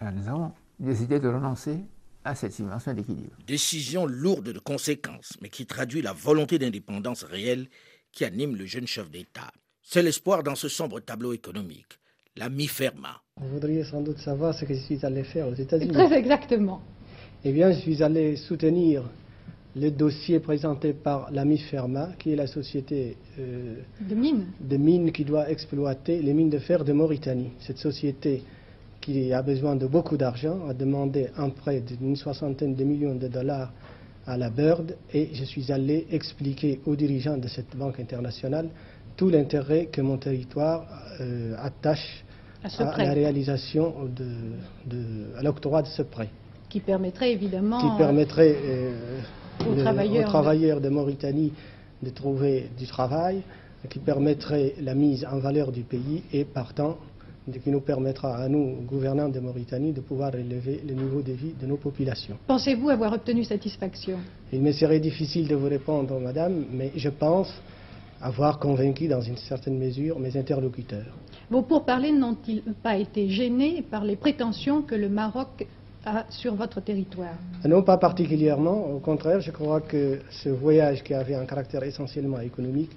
Nous 0.00 0.28
avons 0.28 0.52
décidé 0.78 1.18
de 1.18 1.28
renoncer 1.28 1.78
à 2.24 2.34
cette 2.34 2.52
subvention 2.52 2.94
d'équilibre. 2.94 3.36
Décision 3.46 4.06
lourde 4.06 4.52
de 4.52 4.58
conséquences, 4.58 5.36
mais 5.40 5.48
qui 5.48 5.66
traduit 5.66 6.02
la 6.02 6.12
volonté 6.12 6.58
d'indépendance 6.58 7.24
réelle 7.24 7.68
qui 8.12 8.24
anime 8.24 8.56
le 8.56 8.66
jeune 8.66 8.86
chef 8.86 9.10
d'État. 9.10 9.50
C'est 9.82 10.02
l'espoir 10.02 10.42
dans 10.42 10.54
ce 10.54 10.68
sombre 10.68 11.00
tableau 11.00 11.32
économique. 11.32 11.98
La 12.36 12.48
mi-ferma. 12.48 13.22
Vous 13.40 13.48
voudriez 13.48 13.84
sans 13.84 14.00
doute 14.00 14.18
savoir 14.18 14.54
ce 14.54 14.64
que 14.64 14.74
je 14.74 14.80
suis 14.80 15.04
allé 15.04 15.24
faire 15.24 15.48
aux 15.48 15.54
États-Unis. 15.54 15.92
Très 15.92 16.12
exactement. 16.12 16.80
Eh 17.44 17.52
bien, 17.52 17.72
je 17.72 17.78
suis 17.80 18.02
allé 18.02 18.36
soutenir 18.36 19.02
le 19.74 19.90
dossier 19.90 20.38
présenté 20.38 20.92
par 20.92 21.30
la 21.30 21.44
MIFERMA, 21.44 22.12
qui 22.18 22.32
est 22.32 22.36
la 22.36 22.46
société 22.46 23.16
euh, 23.38 23.76
de, 24.00 24.14
mines. 24.14 24.46
de 24.60 24.76
mines 24.76 25.12
qui 25.12 25.24
doit 25.24 25.50
exploiter 25.50 26.20
les 26.20 26.34
mines 26.34 26.50
de 26.50 26.58
fer 26.58 26.84
de 26.84 26.92
Mauritanie. 26.92 27.50
Cette 27.60 27.78
société 27.78 28.42
qui 29.02 29.32
a 29.32 29.42
besoin 29.42 29.76
de 29.76 29.86
beaucoup 29.86 30.16
d'argent 30.16 30.60
a 30.68 30.72
demandé 30.72 31.28
un 31.36 31.50
prêt 31.50 31.80
d'une 31.80 32.16
soixantaine 32.16 32.74
de 32.74 32.84
millions 32.84 33.16
de 33.16 33.28
dollars 33.28 33.72
à 34.26 34.38
la 34.38 34.48
BIRD 34.48 34.96
et 35.12 35.30
je 35.34 35.44
suis 35.44 35.70
allé 35.70 36.06
expliquer 36.10 36.80
aux 36.86 36.96
dirigeants 36.96 37.36
de 37.36 37.48
cette 37.48 37.76
banque 37.76 38.00
internationale 38.00 38.68
tout 39.16 39.28
l'intérêt 39.28 39.86
que 39.86 40.00
mon 40.00 40.16
territoire 40.16 40.86
euh, 41.20 41.54
attache 41.58 42.24
à, 42.62 42.84
la 42.96 43.12
réalisation 43.12 44.08
de, 44.16 45.36
à 45.36 45.42
l'octroi 45.42 45.82
de 45.82 45.88
ce 45.88 46.02
prêt. 46.02 46.30
Qui 46.68 46.80
permettrait 46.80 47.32
évidemment... 47.32 47.80
Qui 47.80 47.98
permettrait... 47.98 48.56
Euh, 48.64 49.20
aux, 49.68 49.74
travailleurs, 50.24 50.80
de... 50.80 50.88
Mauritanie 50.88 51.52
de 52.02 52.10
trouver 52.10 52.70
du 52.78 52.86
travail 52.86 53.42
qui 53.90 53.98
permettrait 53.98 54.74
la 54.80 54.94
mise 54.94 55.26
en 55.30 55.38
valeur 55.38 55.72
du 55.72 55.82
pays 55.82 56.22
et 56.32 56.44
partant 56.44 56.98
qui 57.62 57.70
nous 57.70 57.80
permettra 57.80 58.36
à 58.36 58.48
nous, 58.48 58.82
gouvernants 58.82 59.28
de 59.28 59.40
Mauritanie, 59.40 59.92
de 59.92 60.00
pouvoir 60.00 60.34
élever 60.34 60.80
le 60.86 60.94
niveau 60.94 61.22
de 61.22 61.32
vie 61.32 61.54
de 61.60 61.66
nos 61.66 61.76
populations. 61.76 62.36
Pensez-vous 62.46 62.88
avoir 62.88 63.12
obtenu 63.12 63.42
satisfaction? 63.44 64.18
Il 64.52 64.62
me 64.62 64.72
serait 64.72 65.00
difficile 65.00 65.48
de 65.48 65.56
vous 65.56 65.68
répondre, 65.68 66.18
madame, 66.20 66.64
mais 66.72 66.92
je 66.94 67.08
pense 67.08 67.52
avoir 68.20 68.58
convaincu 68.60 69.08
dans 69.08 69.20
une 69.20 69.36
certaine 69.36 69.76
mesure 69.76 70.18
mes 70.20 70.36
interlocuteurs. 70.36 71.16
Vos 71.50 71.62
pourparlers 71.62 72.12
n'ont-ils 72.12 72.62
pas 72.82 72.96
été 72.96 73.28
gênés 73.28 73.82
par 73.82 74.04
les 74.04 74.16
prétentions 74.16 74.82
que 74.82 74.94
le 74.94 75.08
Maroc 75.08 75.66
sur 76.30 76.54
votre 76.54 76.80
territoire? 76.80 77.34
Non, 77.64 77.82
pas 77.82 77.98
particulièrement. 77.98 78.94
Au 78.94 78.98
contraire, 78.98 79.40
je 79.40 79.50
crois 79.50 79.80
que 79.80 80.20
ce 80.30 80.48
voyage 80.48 81.02
qui 81.02 81.14
avait 81.14 81.34
un 81.34 81.44
caractère 81.44 81.82
essentiellement 81.82 82.40
économique 82.40 82.90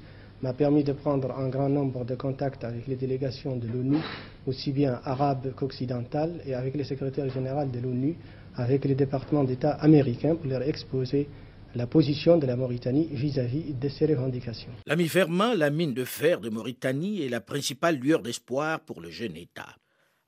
m'a 0.46 0.54
permis 0.54 0.84
de 0.84 0.94
prendre 0.94 1.32
un 1.32 1.50
grand 1.50 1.70
nombre 1.70 2.06
de 2.06 2.14
contacts 2.14 2.64
avec 2.64 2.86
les 2.86 2.96
délégations 2.96 3.56
de 3.56 3.68
l'ONU, 3.68 3.98
aussi 4.46 4.72
bien 4.72 5.02
arabes 5.04 5.52
qu'occidentales, 5.56 6.40
et 6.46 6.54
avec 6.54 6.75
les 6.75 6.84
secrétaires 6.84 7.28
généraux 7.32 7.66
de 7.66 7.80
l'ONU, 7.80 8.16
avec 8.56 8.86
les 8.86 8.94
départements 8.94 9.44
d'État 9.44 9.72
américains 9.72 10.36
pour 10.36 10.46
leur 10.46 10.62
exposer 10.62 11.28
la 11.74 11.88
position 11.88 12.38
de 12.38 12.46
la 12.46 12.56
Mauritanie 12.56 13.08
vis-à-vis 13.12 13.74
de 13.74 13.90
ces 13.90 14.06
revendications. 14.06 14.70
L'ami 14.86 15.08
Fermin, 15.08 15.56
la 15.56 15.72
mine 15.72 15.96
de 15.96 16.06
fer 16.06 16.40
de 16.40 16.50
Mauritanie, 16.50 17.24
est 17.24 17.30
la 17.30 17.42
principale 17.42 17.96
lueur 17.96 18.22
d'espoir 18.22 18.82
pour 18.82 19.02
le 19.02 19.10
jeune 19.10 19.36
État 19.36 19.75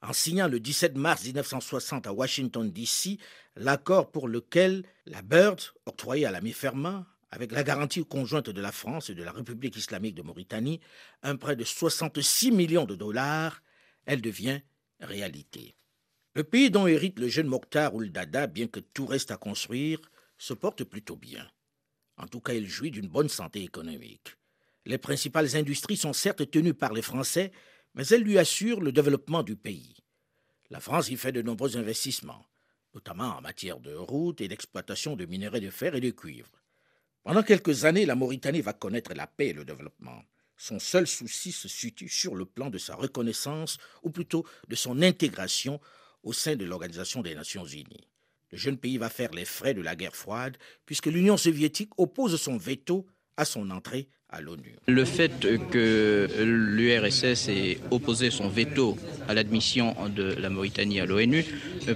en 0.02 0.14
signant 0.14 0.48
le 0.48 0.60
17 0.60 0.96
mars 0.96 1.26
1960 1.26 2.06
à 2.06 2.14
Washington, 2.14 2.72
D.C., 2.72 3.18
l'accord 3.56 4.12
pour 4.12 4.28
lequel 4.28 4.84
la 5.08 5.24
Bird, 5.24 5.60
octroyée 5.88 6.26
à 6.28 6.32
l'ami 6.32 6.52
Fermat, 6.52 7.04
avec 7.32 7.52
la 7.52 7.64
garantie 7.64 8.04
conjointe 8.06 8.50
de 8.50 8.62
la 8.62 8.72
France 8.72 9.10
et 9.10 9.16
de 9.16 9.24
la 9.24 9.32
République 9.32 9.76
islamique 9.76 10.16
de 10.16 10.22
Mauritanie, 10.22 10.80
un 11.24 11.36
prêt 11.36 11.56
de 11.56 11.64
66 11.64 12.52
millions 12.52 12.86
de 12.86 12.96
dollars, 12.96 13.62
elle 14.06 14.22
devient 14.22 14.62
réalité. 15.00 15.76
Le 16.36 16.44
pays 16.44 16.70
dont 16.70 16.88
hérite 16.88 17.20
le 17.20 17.28
jeune 17.28 17.48
Mokhtar 17.48 17.96
Ould 17.96 18.12
Dada, 18.12 18.48
bien 18.48 18.68
que 18.68 18.80
tout 18.80 19.06
reste 19.06 19.32
à 19.32 19.38
construire, 19.38 20.00
se 20.38 20.54
porte 20.54 20.84
plutôt 20.84 21.16
bien. 21.16 21.50
En 22.18 22.28
tout 22.28 22.42
cas, 22.42 22.54
il 22.54 22.68
jouit 22.68 22.92
d'une 22.92 23.08
bonne 23.08 23.30
santé 23.30 23.64
économique. 23.64 24.38
Les 24.86 24.98
principales 24.98 25.56
industries 25.56 25.98
sont 25.98 26.14
certes 26.14 26.50
tenues 26.50 26.74
par 26.74 26.94
les 26.94 27.02
Français, 27.02 27.52
mais 27.94 28.08
elle 28.08 28.22
lui 28.22 28.38
assure 28.38 28.80
le 28.80 28.92
développement 28.92 29.44
du 29.44 29.56
pays. 29.56 29.98
La 30.70 30.80
France 30.80 31.10
y 31.10 31.18
fait 31.18 31.32
de 31.32 31.42
nombreux 31.42 31.78
investissements, 31.78 32.46
notamment 32.94 33.38
en 33.38 33.42
matière 33.42 33.80
de 33.80 33.94
routes 33.94 34.42
et 34.42 34.48
d'exploitation 34.48 35.16
de 35.16 35.26
minerais 35.26 35.60
de 35.60 35.70
fer 35.70 35.96
et 35.96 36.02
de 36.02 36.12
cuivre. 36.12 36.52
Pendant 37.28 37.44
quelques 37.44 37.84
années, 37.84 38.06
la 38.06 38.16
Mauritanie 38.16 38.62
va 38.62 38.72
connaître 38.72 39.14
la 39.14 39.28
paix 39.28 39.48
et 39.48 39.54
le 39.54 39.66
développement. 39.66 40.24
Son 40.56 40.80
seul 40.80 41.06
souci 41.06 41.52
se 41.52 41.68
situe 41.68 42.08
sur 42.08 42.36
le 42.36 42.46
plan 42.46 42.70
de 42.70 42.78
sa 42.78 42.96
reconnaissance, 42.96 43.80
ou 44.02 44.12
plutôt 44.12 44.46
de 44.70 44.76
son 44.76 45.02
intégration 45.02 45.82
au 46.24 46.32
sein 46.32 46.56
de 46.56 46.64
l'Organisation 46.64 47.22
des 47.22 47.36
Nations 47.36 47.66
Unies. 47.66 48.08
Le 48.54 48.58
jeune 48.58 48.78
pays 48.78 48.98
va 48.98 49.10
faire 49.10 49.32
les 49.32 49.44
frais 49.44 49.74
de 49.74 49.82
la 49.82 49.98
guerre 49.98 50.16
froide, 50.16 50.56
puisque 50.86 51.08
l'Union 51.08 51.36
soviétique 51.36 51.90
oppose 51.98 52.40
son 52.40 52.56
veto 52.56 53.06
à 53.36 53.44
son 53.44 53.72
entrée 53.72 54.08
le 54.88 55.06
fait 55.06 55.32
que 55.72 56.28
l'URSS 56.44 57.48
ait 57.48 57.78
opposé 57.92 58.30
son 58.30 58.50
veto 58.50 58.98
à 59.30 59.34
l'admission 59.34 59.96
de 60.10 60.34
la 60.34 60.50
Mauritanie 60.50 61.00
à 61.00 61.06
l'ONU 61.06 61.46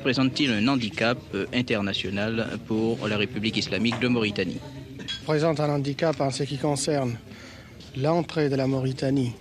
présente-t-il 0.02 0.50
un 0.52 0.66
handicap 0.70 1.18
international 1.54 2.58
pour 2.68 3.06
la 3.10 3.18
République 3.18 3.58
islamique 3.58 4.00
de 4.00 4.08
Mauritanie? 4.08 4.62
Présente 5.26 5.60
un 5.60 5.70
handicap 5.70 6.20
en 6.20 6.32
ce 6.32 6.44
qui 6.44 6.58
concerne 6.58 7.16
l'entrée 7.96 8.50
de 8.50 8.56
la 8.56 8.66
Mauritanie 8.66 9.34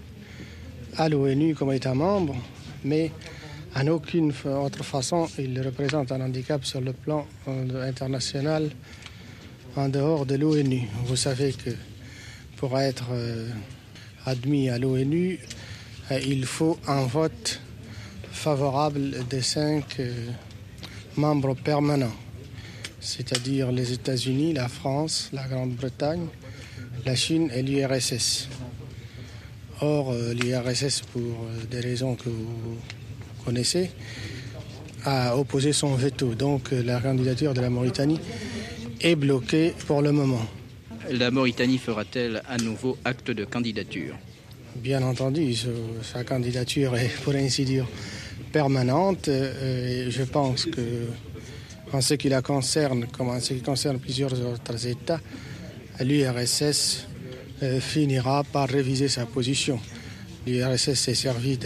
à 0.99 1.09
l'ONU 1.09 1.55
comme 1.55 1.73
État 1.73 1.95
membre, 1.95 2.37
mais 2.85 3.11
en 3.75 3.87
aucune 3.87 4.31
autre 4.45 4.85
façon 4.85 5.27
il 5.39 5.59
représente 5.63 6.13
un 6.13 6.21
handicap 6.21 6.67
sur 6.67 6.83
le 6.83 6.93
plan 6.93 7.27
euh, 7.49 7.89
international 7.89 8.71
en 9.75 9.89
dehors 9.89 10.27
de 10.27 10.35
l'ONU. 10.35 10.83
Vous 11.07 11.17
savez 11.17 11.55
que 11.55 11.71
pour 12.57 12.79
être 12.79 13.07
euh, 13.13 13.49
admis 14.27 14.69
à 14.69 14.79
l'ONU, 14.79 15.39
euh, 16.11 16.21
il 16.21 16.45
faut 16.45 16.79
un 16.87 17.07
vote 17.07 17.59
favorable 18.31 19.27
des 19.31 19.43
cinq 19.43 19.99
membres 21.17 21.55
permanents, 21.55 22.13
c'est-à-dire 23.01 23.73
les 23.73 23.93
États-Unis, 23.93 24.53
la 24.53 24.69
France, 24.69 25.31
la 25.33 25.47
Grande-Bretagne, 25.47 26.27
la 27.05 27.15
Chine 27.15 27.51
et 27.55 27.63
l'URSS. 27.63 28.49
Or, 29.81 30.13
l'URSS, 30.13 31.03
pour 31.13 31.47
des 31.71 31.81
raisons 31.81 32.15
que 32.15 32.29
vous 32.29 32.77
connaissez, 33.45 33.91
a 35.05 35.37
opposé 35.37 35.73
son 35.73 35.95
veto. 35.95 36.35
Donc, 36.35 36.71
la 36.73 37.01
candidature 37.01 37.55
de 37.55 37.61
la 37.63 37.71
Mauritanie 37.71 38.21
est 39.01 39.17
bloquée 39.17 39.73
pour 39.87 40.03
le 40.03 40.13
moment 40.13 40.47
la 41.11 41.31
Mauritanie 41.31 41.79
fera-t-elle 41.79 42.43
à 42.49 42.57
nouveau 42.59 42.97
acte 43.05 43.31
de 43.31 43.45
candidature? 43.45 44.17
Bien 44.77 45.03
entendu, 45.03 45.55
sa 46.03 46.25
candidature 46.25 46.97
est 46.97 47.11
pour 47.23 47.35
ainsi 47.35 47.65
dire 47.65 47.87
permanente. 48.53 49.29
Euh, 49.29 50.07
et 50.07 50.11
je 50.11 50.23
pense 50.23 50.67
que 50.67 50.81
en 51.93 52.01
ce 52.01 52.15
qui 52.15 52.29
la 52.29 52.43
concerne, 52.43 53.07
comme 53.07 53.31
en 53.31 53.41
ce 53.41 53.55
qui 53.55 53.61
concerne 53.61 53.99
plusieurs 53.99 54.33
autres 54.47 54.87
États, 54.87 55.21
l'URSS 56.01 57.07
euh, 57.63 57.81
finira 57.81 58.45
par 58.45 58.69
réviser 58.69 59.09
sa 59.09 59.27
position. 59.27 59.81
L'URSS 60.47 60.95
s'est 60.95 61.15
servi 61.15 61.59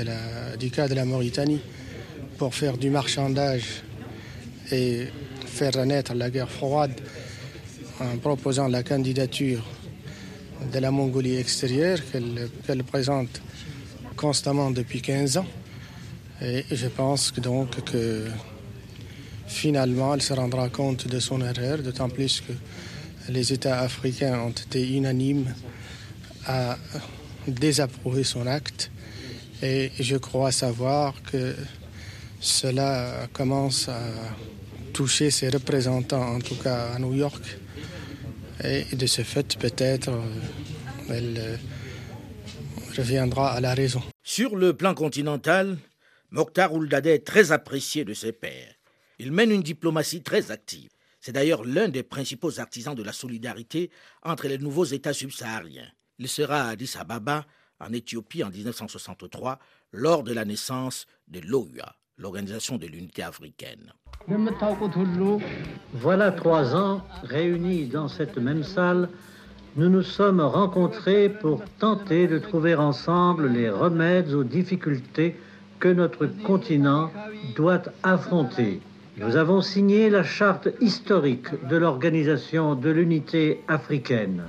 du 0.59 0.71
cas 0.71 0.89
de 0.89 0.95
la 0.95 1.05
Mauritanie 1.05 1.61
pour 2.39 2.55
faire 2.55 2.77
du 2.77 2.91
marchandage 2.91 3.83
et 4.73 5.07
faire 5.47 5.73
renaître 5.75 6.15
la 6.15 6.31
guerre 6.31 6.51
froide 6.51 6.93
en 8.01 8.17
proposant 8.19 8.67
la 8.67 8.83
candidature 8.83 9.65
de 10.73 10.79
la 10.79 10.91
Mongolie 10.91 11.37
extérieure 11.37 11.99
qu'elle 12.11 12.85
présente 12.85 13.41
constamment 14.17 14.71
depuis 14.71 15.01
15 15.01 15.37
ans. 15.37 15.47
Et 16.41 16.65
je 16.73 16.89
pense 16.89 17.33
donc 17.35 17.85
que 17.85 18.27
finalement 19.55 20.15
elle 20.15 20.23
se 20.23 20.33
rendra 20.33 20.69
compte 20.69 21.09
de 21.09 21.21
son 21.21 21.41
erreur, 21.41 21.79
d'autant 21.79 22.09
plus 22.09 22.41
que 22.41 22.53
les 23.33 23.53
États 23.53 23.81
africains 23.81 24.39
ont 24.41 24.51
été 24.51 24.87
unanimes 24.97 25.55
à 26.47 26.77
désapprouver 27.47 28.25
son 28.25 28.47
acte. 28.47 28.91
Et 29.63 29.91
je 29.99 30.17
crois 30.17 30.53
savoir 30.53 31.15
que 31.23 31.55
cela 32.41 33.29
commence 33.33 33.89
à 33.89 34.01
toucher 34.93 35.31
ses 35.31 35.49
représentants, 35.49 36.37
en 36.37 36.41
tout 36.41 36.57
cas 36.57 36.93
à 36.95 36.99
New 36.99 37.15
York. 37.15 37.43
Et 38.63 38.85
de 38.95 39.07
ce 39.07 39.23
fait, 39.23 39.57
peut-être, 39.59 40.11
euh, 40.11 40.21
elle 41.11 41.37
euh, 41.39 41.57
reviendra 42.97 43.53
à 43.53 43.61
la 43.61 43.75
raison. 43.75 44.03
Sur 44.23 44.57
le 44.57 44.75
plan 44.77 44.95
continental, 44.95 45.77
Mokhtar 46.31 46.73
Ouldadé 46.73 47.11
est 47.11 47.27
très 47.27 47.53
apprécié 47.53 48.05
de 48.05 48.15
ses 48.15 48.33
pairs. 48.33 48.74
Il 49.19 49.33
mène 49.33 49.51
une 49.51 49.63
diplomatie 49.63 50.23
très 50.23 50.51
active. 50.51 50.91
C'est 51.21 51.33
d'ailleurs 51.33 51.65
l'un 51.65 51.89
des 51.89 52.03
principaux 52.03 52.61
artisans 52.61 52.95
de 52.95 53.03
la 53.03 53.13
solidarité 53.13 53.91
entre 54.23 54.47
les 54.47 54.59
nouveaux 54.59 54.85
États 54.85 55.13
subsahariens. 55.13 55.89
Il 56.19 56.29
sera 56.29 56.63
à 56.63 56.69
Addis 56.71 56.95
Ababa, 56.99 57.47
en 57.81 57.93
Éthiopie, 57.93 58.45
en 58.45 58.51
1963, 58.51 59.59
lors 59.93 60.23
de 60.23 60.33
la 60.33 60.45
naissance 60.45 61.07
de 61.29 61.41
l'OUA, 61.41 61.97
l'Organisation 62.19 62.77
de 62.77 62.87
l'Unité 62.87 63.23
africaine. 63.23 63.93
Voilà 65.95 66.33
trois 66.33 66.75
ans, 66.75 67.03
réunis 67.23 67.87
dans 67.87 68.09
cette 68.09 68.39
même 68.39 68.65
salle, 68.65 69.09
nous 69.77 69.89
nous 69.89 70.03
sommes 70.03 70.41
rencontrés 70.41 71.29
pour 71.29 71.63
tenter 71.81 72.29
de 72.29 72.39
trouver 72.39 72.77
ensemble 72.77 73.49
les 73.49 73.69
remèdes 73.69 74.33
aux 74.33 74.45
difficultés 74.45 75.37
que 75.81 75.89
notre 75.89 76.27
continent 76.27 77.11
doit 77.57 77.83
affronter. 78.05 78.81
Nous 79.17 79.37
avons 79.37 79.61
signé 79.61 80.11
la 80.11 80.25
charte 80.25 80.69
historique 80.81 81.47
de 81.69 81.77
l'Organisation 81.77 82.75
de 82.75 82.91
l'Unité 82.91 83.61
africaine. 83.69 84.43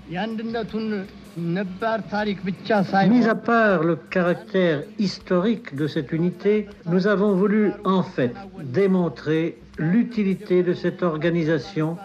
Mis 1.38 3.28
à 3.28 3.36
part 3.36 3.84
le 3.84 3.96
caractère 3.96 4.84
historique 4.98 5.76
de 5.76 5.86
cette 5.86 6.12
unité, 6.12 6.68
nous 6.88 7.06
avons 7.06 7.36
voulu 7.36 7.74
en 7.84 8.02
fait 8.02 8.34
démontrer 8.64 9.60
l'utilité 9.78 10.64
de 10.64 10.74
cette 10.74 11.04
organisation 11.04 11.98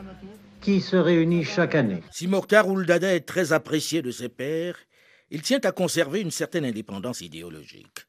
qui 0.60 0.82
se 0.82 0.96
réunit 0.96 1.44
chaque 1.44 1.74
année. 1.74 2.02
Si 2.10 2.26
Mokhtar 2.26 2.68
Ouldada 2.68 3.14
est 3.14 3.26
très 3.26 3.54
apprécié 3.54 4.02
de 4.02 4.10
ses 4.10 4.28
pairs, 4.28 4.76
il 5.30 5.40
tient 5.40 5.60
à 5.64 5.72
conserver 5.72 6.20
une 6.20 6.30
certaine 6.30 6.66
indépendance 6.66 7.22
idéologique. 7.22 8.06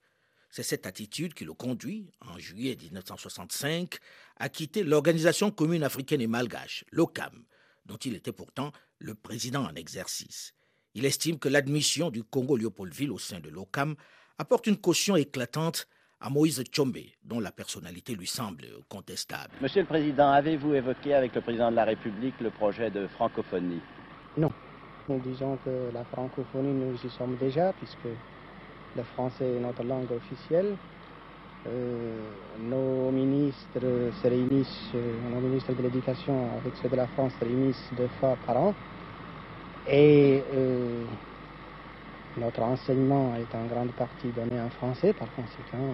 C'est 0.51 0.63
cette 0.63 0.85
attitude 0.85 1.33
qui 1.33 1.45
le 1.45 1.53
conduit, 1.53 2.11
en 2.19 2.37
juillet 2.37 2.77
1965, 2.79 3.95
à 4.35 4.49
quitter 4.49 4.83
l'Organisation 4.83 5.49
commune 5.49 5.81
africaine 5.83 6.19
et 6.19 6.27
malgache, 6.27 6.83
l'OCAM, 6.91 7.45
dont 7.85 7.95
il 7.95 8.15
était 8.15 8.33
pourtant 8.33 8.73
le 8.99 9.15
président 9.15 9.63
en 9.63 9.73
exercice. 9.75 10.53
Il 10.93 11.05
estime 11.05 11.39
que 11.39 11.47
l'admission 11.47 12.09
du 12.09 12.25
Congo-Léopoldville 12.25 13.11
au 13.11 13.17
sein 13.17 13.39
de 13.39 13.49
l'OCAM 13.49 13.95
apporte 14.37 14.67
une 14.67 14.75
caution 14.75 15.15
éclatante 15.15 15.87
à 16.19 16.29
Moïse 16.29 16.61
Tchombe, 16.63 16.97
dont 17.23 17.39
la 17.39 17.53
personnalité 17.53 18.13
lui 18.13 18.27
semble 18.27 18.65
contestable. 18.89 19.53
Monsieur 19.61 19.81
le 19.81 19.87
Président, 19.87 20.31
avez-vous 20.31 20.73
évoqué 20.73 21.13
avec 21.13 21.33
le 21.33 21.39
Président 21.39 21.71
de 21.71 21.77
la 21.77 21.85
République 21.85 22.39
le 22.41 22.51
projet 22.51 22.91
de 22.91 23.07
francophonie? 23.07 23.81
Non. 24.35 24.51
Nous 25.07 25.19
disons 25.19 25.57
que 25.63 25.91
la 25.93 26.03
francophonie, 26.03 26.73
nous 26.73 26.95
y 27.03 27.09
sommes 27.09 27.37
déjà, 27.37 27.71
puisque 27.73 28.07
le 28.95 29.03
français 29.03 29.45
est 29.45 29.59
notre 29.59 29.83
langue 29.83 30.11
officielle. 30.11 30.75
Euh, 31.67 32.17
nos 32.59 33.11
ministres 33.11 33.79
se 34.23 34.27
réunissent, 34.27 34.91
euh, 34.95 35.13
nos 35.31 35.41
ministres 35.41 35.73
de 35.73 35.83
l'éducation 35.83 36.33
avec 36.59 36.73
ceux 36.81 36.89
de 36.89 36.95
la 36.95 37.05
France 37.07 37.33
se 37.39 37.45
réunissent 37.45 37.91
deux 37.97 38.09
fois 38.19 38.35
par 38.47 38.57
an. 38.57 38.73
Et 39.87 40.41
euh, 40.55 41.03
notre 42.37 42.63
enseignement 42.63 43.33
est 43.35 43.55
en 43.55 43.65
grande 43.65 43.91
partie 43.91 44.29
donné 44.29 44.59
en 44.59 44.69
français, 44.69 45.13
par 45.13 45.27
conséquent, 45.35 45.93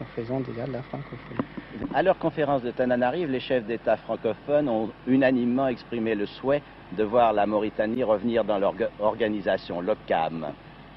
nous 0.00 0.06
faisons 0.14 0.40
déjà 0.40 0.66
de 0.66 0.72
la 0.72 0.82
francophonie. 0.82 1.48
À 1.94 2.02
leur 2.02 2.18
conférence 2.18 2.62
de 2.62 2.70
Tananarive, 2.70 3.30
les 3.30 3.40
chefs 3.40 3.64
d'État 3.64 3.96
francophones 3.96 4.68
ont 4.68 4.90
unanimement 5.06 5.68
exprimé 5.68 6.14
le 6.14 6.26
souhait 6.26 6.62
de 6.92 7.04
voir 7.04 7.32
la 7.32 7.46
Mauritanie 7.46 8.02
revenir 8.02 8.44
dans 8.44 8.58
leur 8.58 8.74
organisation, 9.00 9.80
l'OCAM. 9.80 10.48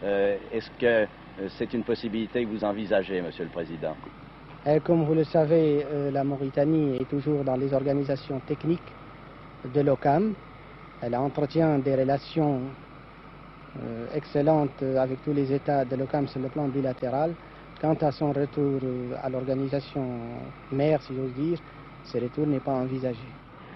Est-ce 0.03 0.71
que 0.79 1.07
c'est 1.57 1.73
une 1.73 1.83
possibilité 1.83 2.43
que 2.43 2.49
vous 2.49 2.63
envisagez, 2.63 3.21
Monsieur 3.21 3.45
le 3.45 3.49
Président 3.49 3.95
Comme 4.83 5.03
vous 5.03 5.13
le 5.13 5.23
savez, 5.23 5.85
la 6.11 6.23
Mauritanie 6.23 6.97
est 6.97 7.09
toujours 7.09 7.43
dans 7.43 7.55
les 7.55 7.73
organisations 7.73 8.39
techniques 8.41 8.91
de 9.73 9.81
l'OCAM. 9.81 10.33
Elle 11.01 11.15
entretient 11.15 11.79
des 11.79 11.95
relations 11.95 12.61
euh, 13.79 14.05
excellentes 14.13 14.83
avec 14.83 15.23
tous 15.23 15.33
les 15.33 15.51
États 15.53 15.85
de 15.85 15.95
l'OCAM 15.95 16.27
sur 16.27 16.41
le 16.41 16.49
plan 16.49 16.67
bilatéral. 16.67 17.33
Quant 17.79 17.95
à 18.01 18.11
son 18.11 18.31
retour 18.31 18.79
euh, 18.83 19.13
à 19.23 19.29
l'organisation 19.29 20.05
mère, 20.71 21.01
si 21.01 21.15
j'ose 21.15 21.33
dire, 21.33 21.57
ce 22.03 22.17
retour 22.17 22.45
n'est 22.45 22.59
pas 22.59 22.73
envisagé. 22.73 23.19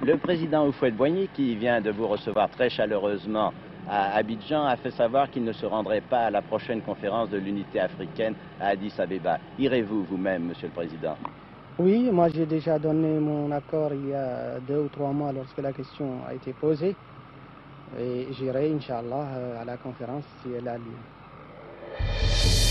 Le 0.04 0.18
président 0.18 0.68
Oufouette-Boigny, 0.68 1.30
qui 1.34 1.56
vient 1.56 1.82
de 1.82 1.90
vous 1.92 2.08
recevoir 2.08 2.50
très 2.50 2.70
chaleureusement 2.70 3.54
Abidjan, 3.88 4.66
a 4.66 4.76
fait 4.78 4.92
savoir 4.92 5.30
qu'il 5.30 5.44
ne 5.44 5.54
se 5.54 5.66
rendrait 5.66 6.02
pas 6.02 6.26
à 6.26 6.32
la 6.32 6.42
prochaine 6.42 6.82
conférence 6.82 7.30
de 7.30 7.38
l'unité 7.38 7.80
africaine 7.80 8.36
à 8.60 8.70
Addis 8.70 8.94
Abeba. 8.98 9.40
Irez-vous 9.60 10.06
vous-même, 10.06 10.46
Monsieur 10.46 10.68
le 10.68 10.74
Président? 10.74 11.16
Oui, 11.78 12.10
moi 12.10 12.30
j'ai 12.30 12.46
déjà 12.46 12.80
donné 12.80 13.20
mon 13.20 13.52
accord 13.52 13.92
il 13.94 14.10
y 14.10 14.14
a 14.14 14.60
deux 14.66 14.80
ou 14.80 14.88
trois 14.88 15.12
mois 15.12 15.34
lorsque 15.34 15.58
la 15.58 15.74
question 15.74 16.20
a 16.28 16.34
été 16.34 16.54
posée. 16.54 16.96
Et 18.00 18.28
j'irai, 18.32 18.72
Inch'Allah, 18.74 19.28
euh, 19.36 19.62
à 19.62 19.66
la 19.66 19.78
conférence 19.78 20.24
si 20.42 20.52
elle 20.54 20.68
a 20.68 20.78
lieu. 20.78 22.65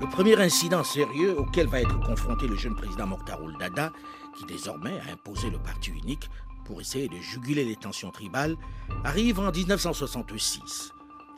Le 0.00 0.06
premier 0.06 0.40
incident 0.40 0.84
sérieux 0.84 1.36
auquel 1.36 1.66
va 1.66 1.80
être 1.80 1.98
confronté 2.00 2.46
le 2.46 2.54
jeune 2.54 2.76
président 2.76 3.08
Mokhtar 3.08 3.40
Dada, 3.58 3.92
qui 4.36 4.44
désormais 4.44 5.00
a 5.00 5.12
imposé 5.12 5.50
le 5.50 5.58
parti 5.58 5.90
unique 5.90 6.30
pour 6.64 6.80
essayer 6.80 7.08
de 7.08 7.16
juguler 7.16 7.64
les 7.64 7.74
tensions 7.74 8.12
tribales, 8.12 8.56
arrive 9.02 9.40
en 9.40 9.50
1966. 9.50 10.92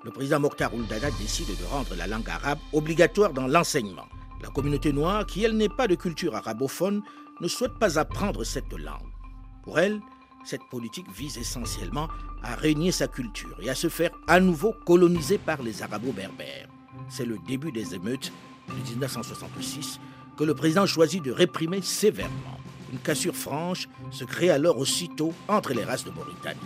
Le 0.05 0.11
président 0.11 0.41
Mokhtar 0.41 0.73
Dada 0.91 1.11
décide 1.13 1.49
de 1.49 1.65
rendre 1.71 1.95
la 1.97 2.07
langue 2.07 2.29
arabe 2.29 2.59
obligatoire 2.75 3.33
dans 3.33 3.47
l'enseignement. 3.47 4.09
La 4.43 4.51
communauté 4.51 4.93
noire, 4.93 5.25
qui 5.25 5.43
elle 5.43 5.57
n'est 5.57 5.71
pas 5.71 5.89
de 5.89 5.95
culture 5.95 6.37
arabophone, 6.37 7.03
ne 7.41 7.49
souhaite 7.49 7.79
pas 7.79 7.99
apprendre 7.99 8.45
cette 8.45 8.75
langue. 8.75 9.09
Pour 9.63 9.79
elle, 9.79 10.03
cette 10.45 10.69
politique 10.71 11.11
vise 11.11 11.39
essentiellement 11.39 12.09
à 12.43 12.57
régner 12.57 12.93
sa 12.93 13.09
culture 13.09 13.57
et 13.63 13.71
à 13.71 13.75
se 13.75 13.89
faire 13.89 14.11
à 14.27 14.39
nouveau 14.39 14.75
coloniser 14.85 15.39
par 15.39 15.63
les 15.63 15.83
arabo-berbères. 15.83 16.69
C'est 17.09 17.25
le 17.25 17.39
début 17.47 17.73
des 17.73 17.95
émeutes 17.95 18.33
de 18.71 18.91
1966 18.91 20.01
que 20.37 20.45
le 20.45 20.55
président 20.55 20.87
choisit 20.87 21.23
de 21.23 21.33
réprimer 21.33 21.83
sévèrement. 21.83 22.59
Une 22.93 22.99
cassure 22.99 23.37
franche 23.37 23.89
se 24.11 24.25
crée 24.25 24.51
alors 24.51 24.79
aussitôt 24.79 25.33
entre 25.49 25.73
les 25.73 25.85
races 25.85 26.05
de 26.05 26.11
Mauritanie. 26.11 26.59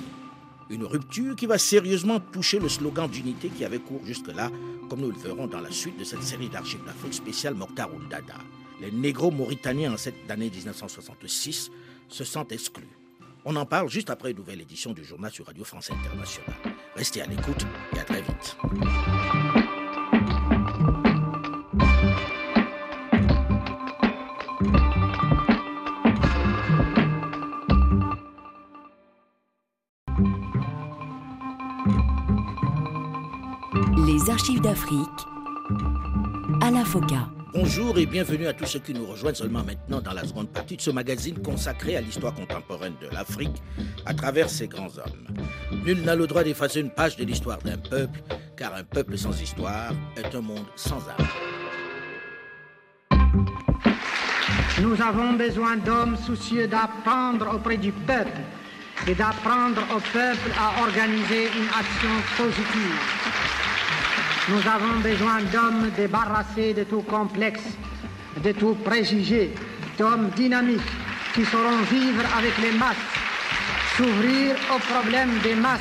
Une 0.71 0.85
rupture 0.85 1.37
qui 1.37 1.47
va 1.47 1.59
sérieusement 1.59 2.21
toucher 2.21 2.59
le 2.59 2.69
slogan 2.69 3.09
d'unité 3.09 3.49
qui 3.49 3.64
avait 3.64 3.79
cours 3.79 4.01
jusque-là, 4.05 4.51
comme 4.88 5.01
nous 5.01 5.11
le 5.11 5.19
verrons 5.19 5.47
dans 5.47 5.61
la 5.61 5.71
suite 5.71 5.99
de 5.99 6.05
cette 6.05 6.23
série 6.23 6.49
d'archives 6.49 6.85
d'Afrique 6.85 7.14
spéciale 7.14 7.55
Mokhtar 7.55 7.90
Dada 8.09 8.37
les 8.81 8.90
négros 8.90 9.31
mauritaniens 9.31 9.95
en 9.95 9.97
cette 9.97 10.31
année 10.31 10.51
1966 10.51 11.71
se 12.09 12.25
sentent 12.25 12.53
exclus. 12.53 12.88
On 13.45 13.57
en 13.57 13.67
parle 13.67 13.88
juste 13.88 14.11
après 14.11 14.31
une 14.31 14.38
nouvelle 14.38 14.61
édition 14.61 14.93
du 14.93 15.05
journal 15.05 15.31
sur 15.31 15.47
Radio 15.47 15.64
France 15.64 15.90
Internationale. 15.90 16.55
Restez 16.97 17.23
à 17.23 17.27
l'écoute 17.27 17.67
et 17.95 18.01
à 18.01 18.05
très 18.05 18.23
vite. 18.23 18.57
Les 34.14 34.31
archives 34.31 34.61
d'Afrique 34.61 35.27
à 36.61 36.70
la 36.70 36.85
FOCA. 36.85 37.29
Bonjour 37.53 37.98
et 37.98 38.07
bienvenue 38.07 38.46
à 38.46 38.53
tous 38.53 38.66
ceux 38.66 38.79
qui 38.79 38.94
nous 38.94 39.05
rejoignent 39.07 39.35
seulement 39.35 39.64
maintenant 39.64 40.00
dans 40.00 40.12
la 40.12 40.24
seconde 40.24 40.50
partie 40.50 40.77
de 40.77 40.81
ce 40.81 40.92
magazine 40.92 41.42
consacré 41.42 41.96
à 41.96 42.00
l'histoire 42.00 42.33
contemporaine 42.33 42.92
de 43.03 43.09
l'Afrique 43.12 43.61
à 44.07 44.14
travers 44.14 44.48
ses 44.48 44.68
grands 44.68 44.98
hommes. 44.98 45.83
Nul 45.85 46.03
n'a 46.03 46.14
le 46.14 46.29
droit 46.29 46.44
d'effacer 46.44 46.79
une 46.81 46.90
page 46.90 47.16
de 47.16 47.24
l'histoire 47.24 47.59
d'un 47.59 47.77
peuple, 47.77 48.20
car 48.57 48.72
un 48.77 48.85
peuple 48.85 49.18
sans 49.18 49.42
histoire 49.42 49.90
est 50.16 50.33
un 50.33 50.42
monde 50.42 50.66
sans 50.77 51.03
âme. 51.09 51.27
Nous 54.81 55.03
avons 55.03 55.33
besoin 55.33 55.77
d'hommes 55.79 56.16
soucieux 56.24 56.68
d'apprendre 56.68 57.53
auprès 57.53 57.79
du 57.79 57.90
peuple 57.90 58.38
et 59.09 59.14
d'apprendre 59.16 59.83
au 59.90 59.98
peuple 60.12 60.53
à 60.57 60.83
organiser 60.85 61.46
une 61.46 61.68
action 61.68 62.14
positive. 62.37 63.24
Nous 64.47 64.59
avons 64.69 65.01
besoin 65.01 65.41
d'hommes 65.51 65.91
débarrassés 65.97 66.75
de 66.75 66.85
tout 66.85 67.01
complexe, 67.01 67.63
de 68.45 68.53
tout 68.53 68.75
préjugé, 68.75 69.55
d'hommes 69.97 70.29
dynamiques 70.37 70.81
qui 71.35 71.47
sauront 71.47 71.81
vivre 71.91 72.23
avec 72.37 72.53
les 72.59 72.77
masses, 72.77 72.97
s'ouvrir 73.97 74.55
aux 74.75 74.79
problèmes 74.93 75.39
des 75.43 75.55
masses. 75.55 75.81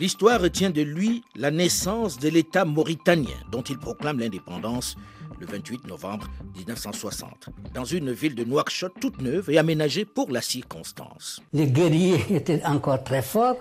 L'histoire 0.00 0.40
retient 0.40 0.70
de 0.70 0.80
lui 0.80 1.22
la 1.36 1.50
naissance 1.50 2.18
de 2.18 2.30
l'État 2.30 2.64
mauritanien 2.64 3.36
dont 3.52 3.60
il 3.60 3.76
proclame 3.76 4.20
l'indépendance 4.20 4.96
le 5.38 5.44
28 5.44 5.86
novembre 5.86 6.28
1960, 6.56 7.50
dans 7.74 7.84
une 7.84 8.12
ville 8.12 8.34
de 8.34 8.44
Nouakchott 8.44 8.94
toute 8.98 9.20
neuve 9.20 9.50
et 9.50 9.58
aménagée 9.58 10.06
pour 10.06 10.30
la 10.32 10.40
circonstance. 10.40 11.42
Les 11.52 11.66
guerriers 11.66 12.24
étaient 12.30 12.64
encore 12.64 13.04
très 13.04 13.20
forts. 13.20 13.58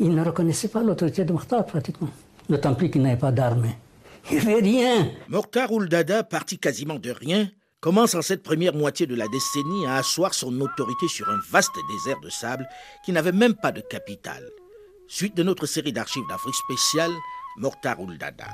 Ils 0.00 0.12
ne 0.12 0.24
reconnaissaient 0.24 0.68
pas 0.68 0.82
l'autorité 0.82 1.24
de 1.24 1.32
Mokhtar 1.32 1.64
pratiquement. 1.66 2.10
D'autant 2.50 2.74
plus 2.74 2.90
qu'il 2.90 3.02
n'avait 3.02 3.16
pas 3.16 3.30
d'armée. 3.30 3.78
Il 4.30 4.38
avait 4.38 4.56
rien. 4.56 5.08
Mokhtar 5.28 5.70
Ouldada, 5.72 6.24
parti 6.24 6.58
quasiment 6.58 6.98
de 6.98 7.10
rien, 7.10 7.48
commence 7.80 8.16
en 8.16 8.22
cette 8.22 8.42
première 8.42 8.74
moitié 8.74 9.06
de 9.06 9.14
la 9.14 9.28
décennie 9.28 9.86
à 9.86 9.96
asseoir 9.96 10.34
son 10.34 10.60
autorité 10.60 11.06
sur 11.06 11.28
un 11.30 11.38
vaste 11.50 11.78
désert 11.88 12.20
de 12.20 12.28
sable 12.28 12.68
qui 13.04 13.12
n'avait 13.12 13.32
même 13.32 13.54
pas 13.54 13.70
de 13.70 13.80
capitale. 13.80 14.50
Suite 15.06 15.36
de 15.36 15.44
notre 15.44 15.66
série 15.66 15.92
d'archives 15.92 16.26
d'Afrique 16.28 16.56
spéciale, 16.56 17.12
Mokhtar 17.56 18.00
Ouldada. 18.00 18.48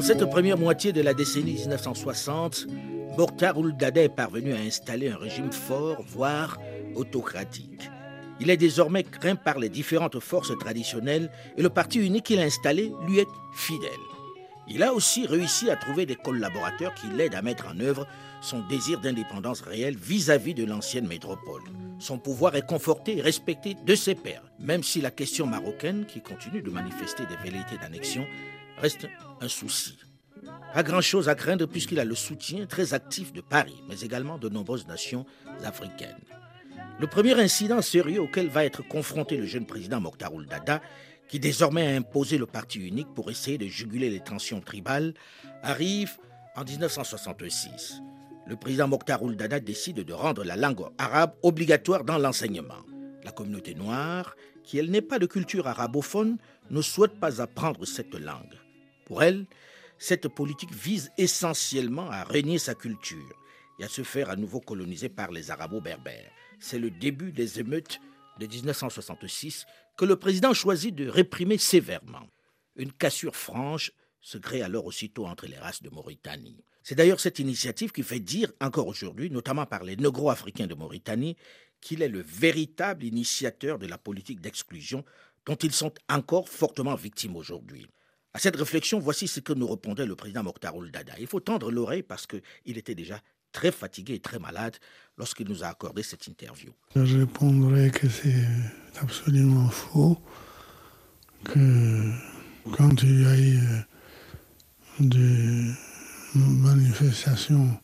En 0.00 0.02
cette 0.02 0.24
première 0.30 0.56
moitié 0.56 0.94
de 0.94 1.02
la 1.02 1.12
décennie 1.12 1.56
1960, 1.56 2.68
Mokhtar 3.18 3.58
Ouldada 3.58 4.00
est 4.00 4.08
parvenu 4.08 4.54
à 4.54 4.56
installer 4.56 5.10
un 5.10 5.18
régime 5.18 5.52
fort, 5.52 6.02
voire 6.08 6.58
autocratique. 6.94 7.90
Il 8.40 8.48
est 8.48 8.56
désormais 8.56 9.02
craint 9.02 9.34
par 9.34 9.58
les 9.58 9.68
différentes 9.68 10.18
forces 10.18 10.56
traditionnelles 10.58 11.30
et 11.58 11.62
le 11.62 11.68
parti 11.68 11.98
unique 11.98 12.24
qu'il 12.24 12.40
a 12.40 12.44
installé 12.44 12.90
lui 13.06 13.18
est 13.18 13.28
fidèle. 13.52 13.90
Il 14.68 14.82
a 14.82 14.94
aussi 14.94 15.26
réussi 15.26 15.68
à 15.68 15.76
trouver 15.76 16.06
des 16.06 16.16
collaborateurs 16.16 16.94
qui 16.94 17.08
l'aident 17.08 17.34
à 17.34 17.42
mettre 17.42 17.66
en 17.68 17.78
œuvre 17.80 18.06
son 18.40 18.66
désir 18.70 19.00
d'indépendance 19.00 19.60
réelle 19.60 19.98
vis-à-vis 19.98 20.54
de 20.54 20.64
l'ancienne 20.64 21.08
métropole. 21.08 21.60
Son 21.98 22.16
pouvoir 22.16 22.56
est 22.56 22.66
conforté 22.66 23.18
et 23.18 23.20
respecté 23.20 23.76
de 23.84 23.94
ses 23.94 24.14
pairs, 24.14 24.44
même 24.58 24.82
si 24.82 25.02
la 25.02 25.10
question 25.10 25.44
marocaine, 25.44 26.06
qui 26.06 26.22
continue 26.22 26.62
de 26.62 26.70
manifester 26.70 27.24
des 27.26 27.36
velléités 27.44 27.76
d'annexion, 27.76 28.24
reste 28.80 29.08
un 29.40 29.48
souci. 29.48 29.98
Pas 30.74 30.82
grand-chose 30.82 31.28
à 31.28 31.34
craindre 31.34 31.66
puisqu'il 31.66 32.00
a 32.00 32.04
le 32.04 32.14
soutien 32.14 32.66
très 32.66 32.94
actif 32.94 33.32
de 33.32 33.40
Paris, 33.40 33.82
mais 33.88 34.00
également 34.00 34.38
de 34.38 34.48
nombreuses 34.48 34.86
nations 34.86 35.26
africaines. 35.64 36.16
Le 36.98 37.06
premier 37.06 37.38
incident 37.38 37.82
sérieux 37.82 38.20
auquel 38.20 38.48
va 38.48 38.64
être 38.64 38.86
confronté 38.86 39.36
le 39.36 39.46
jeune 39.46 39.66
président 39.66 40.00
Mokhtar 40.00 40.32
Dada, 40.48 40.80
qui 41.28 41.38
désormais 41.38 41.86
a 41.86 41.96
imposé 41.96 42.38
le 42.38 42.46
parti 42.46 42.78
unique 42.78 43.12
pour 43.14 43.30
essayer 43.30 43.58
de 43.58 43.66
juguler 43.66 44.10
les 44.10 44.20
tensions 44.20 44.60
tribales, 44.60 45.14
arrive 45.62 46.16
en 46.56 46.64
1966. 46.64 48.00
Le 48.46 48.56
président 48.56 48.88
Mokhtar 48.88 49.20
Dada 49.24 49.60
décide 49.60 50.04
de 50.04 50.12
rendre 50.12 50.42
la 50.44 50.56
langue 50.56 50.86
arabe 50.98 51.34
obligatoire 51.42 52.04
dans 52.04 52.18
l'enseignement. 52.18 52.84
La 53.24 53.32
communauté 53.32 53.74
noire, 53.74 54.34
qui 54.64 54.78
elle 54.78 54.90
n'est 54.90 55.02
pas 55.02 55.18
de 55.18 55.26
culture 55.26 55.66
arabophone, 55.68 56.38
ne 56.70 56.82
souhaite 56.82 57.18
pas 57.18 57.40
apprendre 57.42 57.84
cette 57.84 58.14
langue. 58.14 58.56
Pour 59.10 59.24
elle, 59.24 59.48
cette 59.98 60.28
politique 60.28 60.72
vise 60.72 61.10
essentiellement 61.18 62.08
à 62.12 62.22
régner 62.22 62.60
sa 62.60 62.76
culture 62.76 63.34
et 63.80 63.84
à 63.84 63.88
se 63.88 64.04
faire 64.04 64.30
à 64.30 64.36
nouveau 64.36 64.60
coloniser 64.60 65.08
par 65.08 65.32
les 65.32 65.50
arabo-berbères. 65.50 66.30
C'est 66.60 66.78
le 66.78 66.92
début 66.92 67.32
des 67.32 67.58
émeutes 67.58 67.98
de 68.38 68.46
1966 68.46 69.66
que 69.96 70.04
le 70.04 70.14
président 70.14 70.54
choisit 70.54 70.94
de 70.94 71.08
réprimer 71.08 71.58
sévèrement. 71.58 72.28
Une 72.76 72.92
cassure 72.92 73.34
franche 73.34 73.90
se 74.20 74.38
crée 74.38 74.62
alors 74.62 74.86
aussitôt 74.86 75.26
entre 75.26 75.46
les 75.46 75.58
races 75.58 75.82
de 75.82 75.90
Mauritanie. 75.90 76.62
C'est 76.84 76.94
d'ailleurs 76.94 77.18
cette 77.18 77.40
initiative 77.40 77.90
qui 77.90 78.04
fait 78.04 78.20
dire 78.20 78.52
encore 78.60 78.86
aujourd'hui, 78.86 79.28
notamment 79.28 79.66
par 79.66 79.82
les 79.82 79.96
négro-africains 79.96 80.68
de 80.68 80.74
Mauritanie, 80.74 81.36
qu'il 81.80 82.02
est 82.02 82.08
le 82.08 82.22
véritable 82.22 83.02
initiateur 83.02 83.80
de 83.80 83.88
la 83.88 83.98
politique 83.98 84.40
d'exclusion 84.40 85.04
dont 85.46 85.56
ils 85.56 85.72
sont 85.72 85.94
encore 86.08 86.48
fortement 86.48 86.94
victimes 86.94 87.34
aujourd'hui. 87.34 87.88
À 88.32 88.38
cette 88.38 88.56
réflexion, 88.56 89.00
voici 89.00 89.26
ce 89.26 89.40
que 89.40 89.52
nous 89.52 89.66
répondait 89.66 90.06
le 90.06 90.14
président 90.14 90.42
Mokhtar 90.44 90.74
Dada. 90.92 91.14
Il 91.18 91.26
faut 91.26 91.40
tendre 91.40 91.70
l'oreille 91.70 92.04
parce 92.04 92.26
qu'il 92.26 92.78
était 92.78 92.94
déjà 92.94 93.20
très 93.52 93.72
fatigué 93.72 94.14
et 94.14 94.20
très 94.20 94.38
malade 94.38 94.76
lorsqu'il 95.18 95.48
nous 95.48 95.64
a 95.64 95.66
accordé 95.66 96.04
cette 96.04 96.26
interview. 96.28 96.70
Je 96.94 97.18
répondrai 97.18 97.90
que 97.90 98.08
c'est 98.08 98.46
absolument 99.00 99.68
faux, 99.68 100.16
que 101.44 102.12
quand 102.76 103.02
il 103.02 103.22
y 103.22 103.26
a 103.26 103.36
eu 103.36 103.58
euh, 103.58 103.80
des 105.00 105.72
manifestations, 106.34 107.80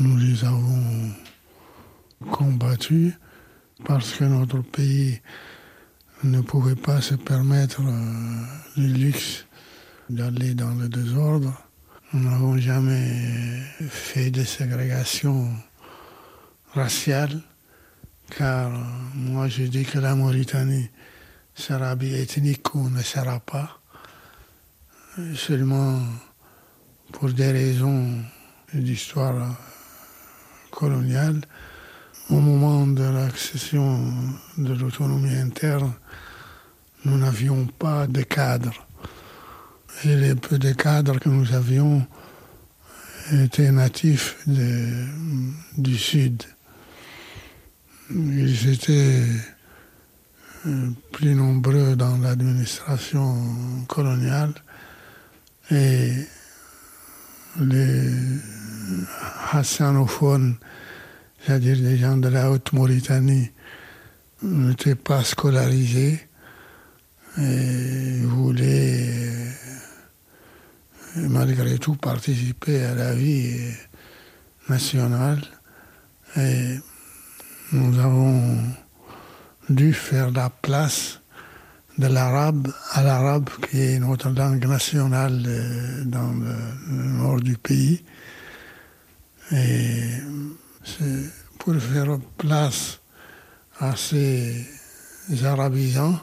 nous 0.00 0.16
les 0.16 0.44
avons 0.44 1.12
combattues 2.32 3.14
parce 3.84 4.14
que 4.14 4.24
notre 4.24 4.60
pays 4.60 5.20
ne 6.24 6.40
pouvait 6.40 6.74
pas 6.74 7.00
se 7.00 7.14
permettre 7.14 7.82
euh, 7.82 8.44
le 8.76 8.86
luxe 8.88 9.46
d'aller 10.10 10.54
dans 10.54 10.74
le 10.74 10.88
désordre. 10.88 11.52
Nous 12.12 12.28
n'avons 12.28 12.58
jamais 12.58 13.62
fait 13.88 14.30
de 14.30 14.44
ségrégation 14.44 15.48
raciale, 16.74 17.40
car 18.36 18.70
moi 19.14 19.48
je 19.48 19.64
dis 19.64 19.84
que 19.84 19.98
la 19.98 20.14
Mauritanie 20.14 20.90
sera 21.54 21.96
bi-ethnique 21.96 22.74
ou 22.74 22.90
ne 22.90 23.02
sera 23.02 23.40
pas, 23.40 23.80
seulement 25.34 26.00
pour 27.12 27.32
des 27.32 27.50
raisons 27.50 28.22
d'histoire 28.74 29.56
coloniale. 30.70 31.40
Au 32.28 32.40
moment 32.40 32.86
de 32.86 33.04
l'accession 33.04 34.12
de 34.58 34.74
l'autonomie 34.74 35.36
interne, 35.36 35.92
nous 37.06 37.18
n'avions 37.18 37.66
pas 37.66 38.08
de 38.08 38.22
cadre. 38.22 38.72
Et 40.04 40.16
les 40.16 40.34
peu 40.34 40.58
de 40.58 40.72
cadres 40.72 41.18
que 41.20 41.28
nous 41.28 41.54
avions 41.54 42.04
étaient 43.32 43.70
natifs 43.70 44.36
du 44.46 45.96
Sud. 45.96 46.42
Ils 48.10 48.68
étaient 48.68 49.22
euh, 50.66 50.90
plus 51.12 51.34
nombreux 51.34 51.94
dans 51.94 52.18
l'administration 52.18 53.84
coloniale 53.88 54.54
et 55.70 56.12
les 57.60 58.10
hassanophones, 59.52 60.56
c'est-à-dire 61.40 61.78
des 61.78 61.98
gens 61.98 62.16
de 62.16 62.28
la 62.28 62.50
Haute-Mauritanie, 62.50 63.50
n'étaient 64.42 64.94
pas 64.96 65.24
scolarisés 65.24 66.25
et 67.38 68.20
voulait 68.22 69.52
malgré 71.16 71.78
tout 71.78 71.96
participer 71.96 72.84
à 72.84 72.94
la 72.94 73.14
vie 73.14 73.54
nationale. 74.68 75.42
Et 76.36 76.78
nous 77.72 77.98
avons 77.98 78.58
dû 79.68 79.92
faire 79.92 80.30
la 80.30 80.50
place 80.50 81.20
de 81.98 82.06
l'arabe 82.06 82.68
à 82.92 83.02
l'arabe, 83.02 83.48
qui 83.68 83.80
est 83.80 83.98
notre 83.98 84.30
langue 84.30 84.66
nationale 84.66 85.42
dans 86.04 86.32
le 86.32 87.02
nord 87.02 87.40
du 87.40 87.56
pays. 87.56 88.04
Et 89.52 90.10
c'est 90.84 91.30
pour 91.58 91.74
faire 91.76 92.18
place 92.36 93.00
à 93.80 93.96
ces 93.96 94.66
arabisants 95.44 96.20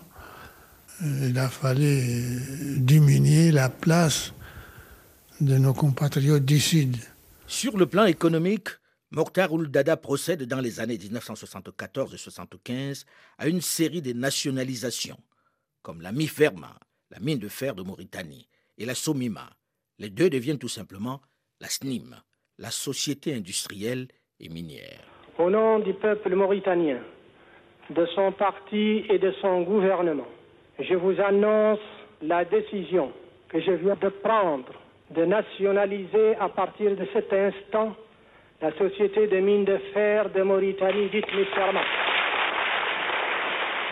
il 1.01 1.37
a 1.37 1.49
fallu 1.49 2.77
diminuer 2.77 3.51
la 3.51 3.69
place 3.69 4.33
de 5.41 5.57
nos 5.57 5.73
compatriotes 5.73 6.45
du 6.45 6.59
Sud. 6.59 6.95
Sur 7.47 7.77
le 7.77 7.85
plan 7.85 8.05
économique, 8.05 8.69
Mokhtar 9.11 9.49
Dada 9.69 9.97
procède 9.97 10.43
dans 10.43 10.59
les 10.59 10.79
années 10.79 10.97
1974 10.97 12.13
et 12.13 12.17
1975 12.17 13.05
à 13.37 13.47
une 13.47 13.61
série 13.61 14.01
de 14.01 14.13
nationalisations, 14.13 15.19
comme 15.81 16.01
la 16.01 16.11
Miferma, 16.11 16.79
la 17.11 17.19
mine 17.19 17.39
de 17.39 17.47
fer 17.47 17.75
de 17.75 17.83
Mauritanie, 17.83 18.47
et 18.77 18.85
la 18.85 18.95
Somima, 18.95 19.49
Les 19.99 20.09
deux 20.09 20.29
deviennent 20.29 20.57
tout 20.57 20.67
simplement 20.67 21.21
la 21.61 21.69
SNIM, 21.69 22.15
la 22.57 22.71
Société 22.71 23.33
industrielle 23.35 24.07
et 24.39 24.49
minière. 24.49 25.03
Au 25.37 25.49
nom 25.49 25.79
du 25.79 25.93
peuple 25.93 26.35
mauritanien, 26.35 26.99
de 27.89 28.05
son 28.15 28.31
parti 28.31 29.05
et 29.09 29.19
de 29.19 29.31
son 29.41 29.61
gouvernement, 29.61 30.27
je 30.79 30.95
vous 30.95 31.19
annonce 31.21 31.79
la 32.21 32.45
décision 32.45 33.11
que 33.49 33.59
je 33.59 33.71
viens 33.71 33.95
de 33.95 34.09
prendre 34.09 34.71
de 35.11 35.25
nationaliser 35.25 36.35
à 36.39 36.49
partir 36.49 36.95
de 36.95 37.07
cet 37.13 37.31
instant 37.31 37.95
la 38.61 38.71
Société 38.77 39.27
des 39.27 39.41
mines 39.41 39.65
de 39.65 39.77
fer 39.93 40.29
de 40.31 40.41
Mauritanie, 40.41 41.09
dite 41.09 41.27
Misserma. 41.35 41.81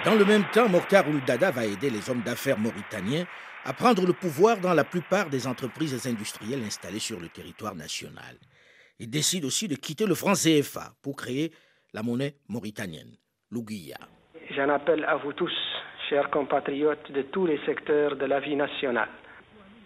Dans 0.05 0.15
le 0.15 0.25
même 0.25 0.45
temps, 0.51 0.67
Mokhtar 0.67 1.07
Ouldada 1.07 1.51
va 1.51 1.65
aider 1.65 1.89
les 1.89 2.09
hommes 2.09 2.21
d'affaires 2.21 2.57
mauritaniens 2.57 3.25
à 3.65 3.73
prendre 3.73 4.05
le 4.05 4.13
pouvoir 4.13 4.57
dans 4.59 4.73
la 4.73 4.83
plupart 4.83 5.29
des 5.29 5.45
entreprises 5.45 6.07
industrielles 6.07 6.63
installées 6.63 6.99
sur 6.99 7.19
le 7.19 7.27
territoire 7.27 7.75
national. 7.75 8.37
Il 8.99 9.09
décide 9.09 9.45
aussi 9.45 9.67
de 9.67 9.75
quitter 9.75 10.05
le 10.07 10.15
franc 10.15 10.33
CFA 10.33 10.93
pour 11.03 11.15
créer 11.17 11.51
la 11.93 12.01
monnaie 12.01 12.35
mauritanienne, 12.47 13.11
l'Ouguiya. 13.51 13.97
J'en 14.55 14.69
appelle 14.69 15.05
à 15.05 15.17
vous 15.17 15.33
tous, 15.33 15.53
chers 16.11 16.29
compatriotes 16.29 17.09
de 17.13 17.21
tous 17.21 17.45
les 17.45 17.57
secteurs 17.65 18.17
de 18.17 18.25
la 18.25 18.41
vie 18.41 18.57
nationale, 18.57 19.07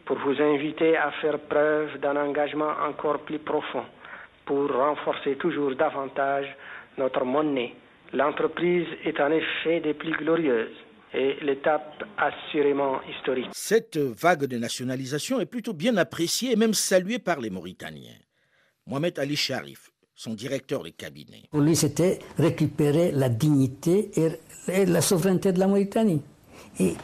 pour 0.05 0.17
vous 0.17 0.41
inviter 0.41 0.97
à 0.97 1.11
faire 1.21 1.38
preuve 1.38 1.99
d'un 1.99 2.15
engagement 2.15 2.73
encore 2.89 3.19
plus 3.19 3.38
profond 3.38 3.85
pour 4.43 4.71
renforcer 4.71 5.35
toujours 5.35 5.75
davantage 5.75 6.47
notre 6.97 7.23
monnaie. 7.25 7.73
L'entreprise 8.11 8.88
est 9.03 9.19
en 9.19 9.31
effet 9.31 9.81
des 9.81 9.93
plus 9.93 10.13
glorieuses 10.13 10.75
et 11.13 11.38
l'étape 11.41 12.03
assurément 12.17 13.01
historique. 13.03 13.49
Cette 13.51 13.97
vague 13.97 14.45
de 14.45 14.57
nationalisation 14.57 15.39
est 15.39 15.45
plutôt 15.45 15.73
bien 15.73 15.95
appréciée 15.97 16.53
et 16.53 16.55
même 16.55 16.73
saluée 16.73 17.19
par 17.19 17.39
les 17.39 17.51
Mauritaniens. 17.51 18.21
Mohamed 18.88 19.19
Ali 19.19 19.35
Sharif, 19.35 19.91
son 20.15 20.34
directeur 20.34 20.84
de 20.84 20.89
cabinet. 20.89 21.43
Pour 21.51 21.62
lui, 21.62 21.75
c'était 21.75 22.19
récupérer 22.38 23.12
la 23.12 23.30
dignité 23.30 24.12
et 24.67 24.86
la 24.86 25.01
souveraineté 25.01 25.51
de 25.51 25.60
la 25.60 25.67
Mauritanie. 25.67 26.21
Et, 26.80 26.95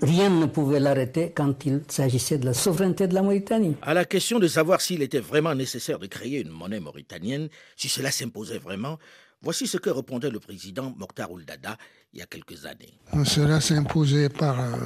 rien 0.00 0.30
ne 0.30 0.46
pouvait 0.46 0.80
l'arrêter 0.80 1.32
quand 1.34 1.66
il 1.66 1.82
s'agissait 1.88 2.38
de 2.38 2.46
la 2.46 2.54
souveraineté 2.54 3.08
de 3.08 3.14
la 3.14 3.22
Mauritanie. 3.22 3.76
À 3.82 3.94
la 3.94 4.04
question 4.04 4.38
de 4.38 4.48
savoir 4.48 4.80
s'il 4.80 5.02
était 5.02 5.20
vraiment 5.20 5.54
nécessaire 5.54 5.98
de 5.98 6.06
créer 6.06 6.40
une 6.40 6.50
monnaie 6.50 6.80
mauritanienne, 6.80 7.48
si 7.76 7.88
cela 7.88 8.10
s'imposait 8.10 8.58
vraiment, 8.58 8.98
voici 9.42 9.66
ce 9.66 9.76
que 9.76 9.90
répondait 9.90 10.30
le 10.30 10.40
président 10.40 10.94
Mokhtar 10.96 11.30
Ouldada 11.32 11.76
il 12.12 12.20
y 12.20 12.22
a 12.22 12.26
quelques 12.26 12.64
années. 12.64 12.94
Cela 13.24 13.60
s'imposait 13.60 14.28
par, 14.28 14.58
euh, 14.60 14.76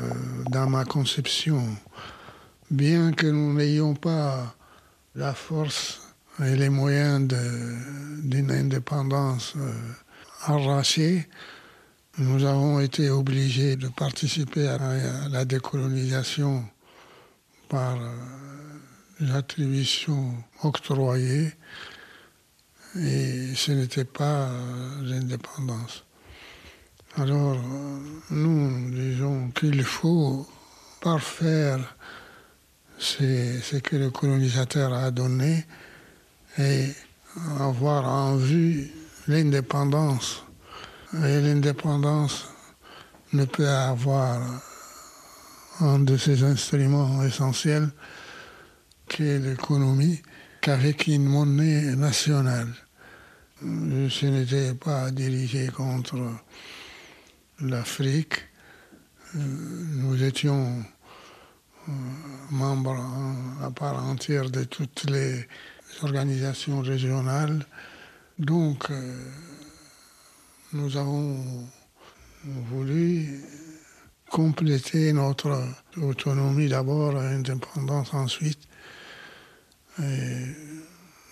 dans 0.51 0.69
ma 0.69 0.85
conception, 0.85 1.63
bien 2.71 3.13
que 3.13 3.27
nous 3.27 3.53
n'ayons 3.55 3.95
pas 3.95 4.57
la 5.15 5.35
force 5.35 6.10
et 6.39 6.57
les 6.57 6.69
moyens 6.69 7.29
d'une 8.23 8.51
indépendance 8.51 9.55
euh, 9.57 9.73
arrachée, 10.45 11.29
nous 12.19 12.45
avons 12.45 12.81
été 12.81 13.11
obligés 13.11 13.77
de 13.77 13.89
participer 13.89 14.69
à 14.69 15.29
la 15.29 15.45
décolonisation 15.45 16.65
par 17.69 17.97
euh, 17.97 18.09
l'attribution 19.21 20.35
octroyée 20.63 21.53
et 22.97 23.55
ce 23.55 23.73
n'était 23.73 24.05
pas 24.05 24.49
euh, 24.49 25.03
l'indépendance. 25.03 26.05
Alors 27.17 27.59
nous 28.31 28.91
disons 28.91 29.51
qu'il 29.51 29.83
faut 29.83 30.47
parfaire 31.01 31.97
ce 32.99 33.77
que 33.79 33.97
le 33.97 34.11
colonisateur 34.11 34.93
a 34.93 35.11
donné 35.11 35.65
et 36.59 36.87
avoir 37.59 38.07
en 38.09 38.37
vue 38.37 38.91
l'indépendance. 39.29 40.45
Et 41.15 41.41
l'indépendance 41.41 42.49
ne 43.33 43.45
peut 43.45 43.69
avoir 43.69 44.41
un 45.81 45.99
de 46.01 46.17
ses 46.17 46.43
instruments 46.43 47.23
essentiels 47.23 47.91
qui 49.09 49.25
est 49.25 49.39
l'économie 49.39 50.21
qu'avec 50.61 51.07
une 51.07 51.25
monnaie 51.25 51.97
nationale. 51.97 52.69
Ce 53.63 54.27
n'était 54.27 54.75
pas 54.75 55.11
dirigé 55.11 55.69
contre 55.69 56.19
l'Afrique. 57.61 58.35
Nous 59.35 60.23
étions 60.23 60.85
euh, 61.89 61.93
membres 62.51 62.99
à 63.63 63.71
part 63.71 64.03
entière 64.05 64.51
de 64.51 64.65
toutes 64.65 65.05
les 65.11 65.47
organisations 66.03 66.81
régionales. 66.81 67.65
Donc, 68.39 68.91
euh, 68.91 69.15
nous 70.73 70.97
avons 70.97 71.45
voulu 72.45 73.41
compléter 74.31 75.13
notre 75.13 75.63
autonomie 75.97 76.69
d'abord, 76.69 77.17
indépendance 77.17 78.15
ensuite. 78.15 78.61
Et 80.01 80.47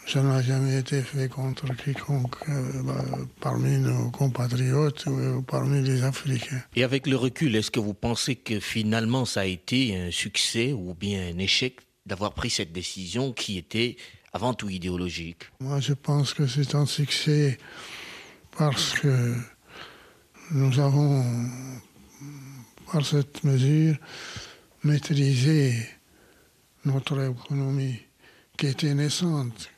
ça 0.07 0.23
n'a 0.23 0.43
jamais 0.43 0.79
été 0.79 1.03
fait 1.03 1.29
contre 1.29 1.67
quiconque 1.77 2.35
euh, 2.49 2.83
bah, 2.83 3.05
parmi 3.41 3.79
nos 3.79 4.11
compatriotes 4.11 5.07
ou 5.07 5.43
parmi 5.43 5.83
les 5.83 6.03
Africains. 6.03 6.63
Et 6.75 6.83
avec 6.83 7.07
le 7.07 7.17
recul, 7.17 7.55
est-ce 7.55 7.71
que 7.71 7.81
vous 7.81 7.95
pensez 7.95 8.35
que 8.35 8.59
finalement 8.59 9.25
ça 9.25 9.41
a 9.41 9.45
été 9.45 9.97
un 9.97 10.11
succès 10.11 10.73
ou 10.73 10.95
bien 10.95 11.31
un 11.35 11.39
échec 11.39 11.77
d'avoir 12.07 12.33
pris 12.33 12.51
cette 12.51 12.73
décision 12.73 13.33
qui 13.33 13.59
était 13.59 13.97
avant 14.33 14.55
tout 14.55 14.69
idéologique 14.69 15.51
Moi, 15.61 15.81
je 15.81 15.95
pense 15.95 16.35
que 16.35 16.47
c'est 16.47 16.75
un 16.75 16.87
succès 16.87 17.59
parce 18.57 18.93
que 18.95 19.35
nous 20.51 20.79
avons, 20.81 21.25
par 22.91 23.05
cette 23.05 23.45
mesure, 23.45 23.97
maîtrisé 24.83 25.75
notre 26.85 27.21
économie 27.31 28.01
qui 28.57 28.67
était 28.67 28.95
naissante, 28.95 29.71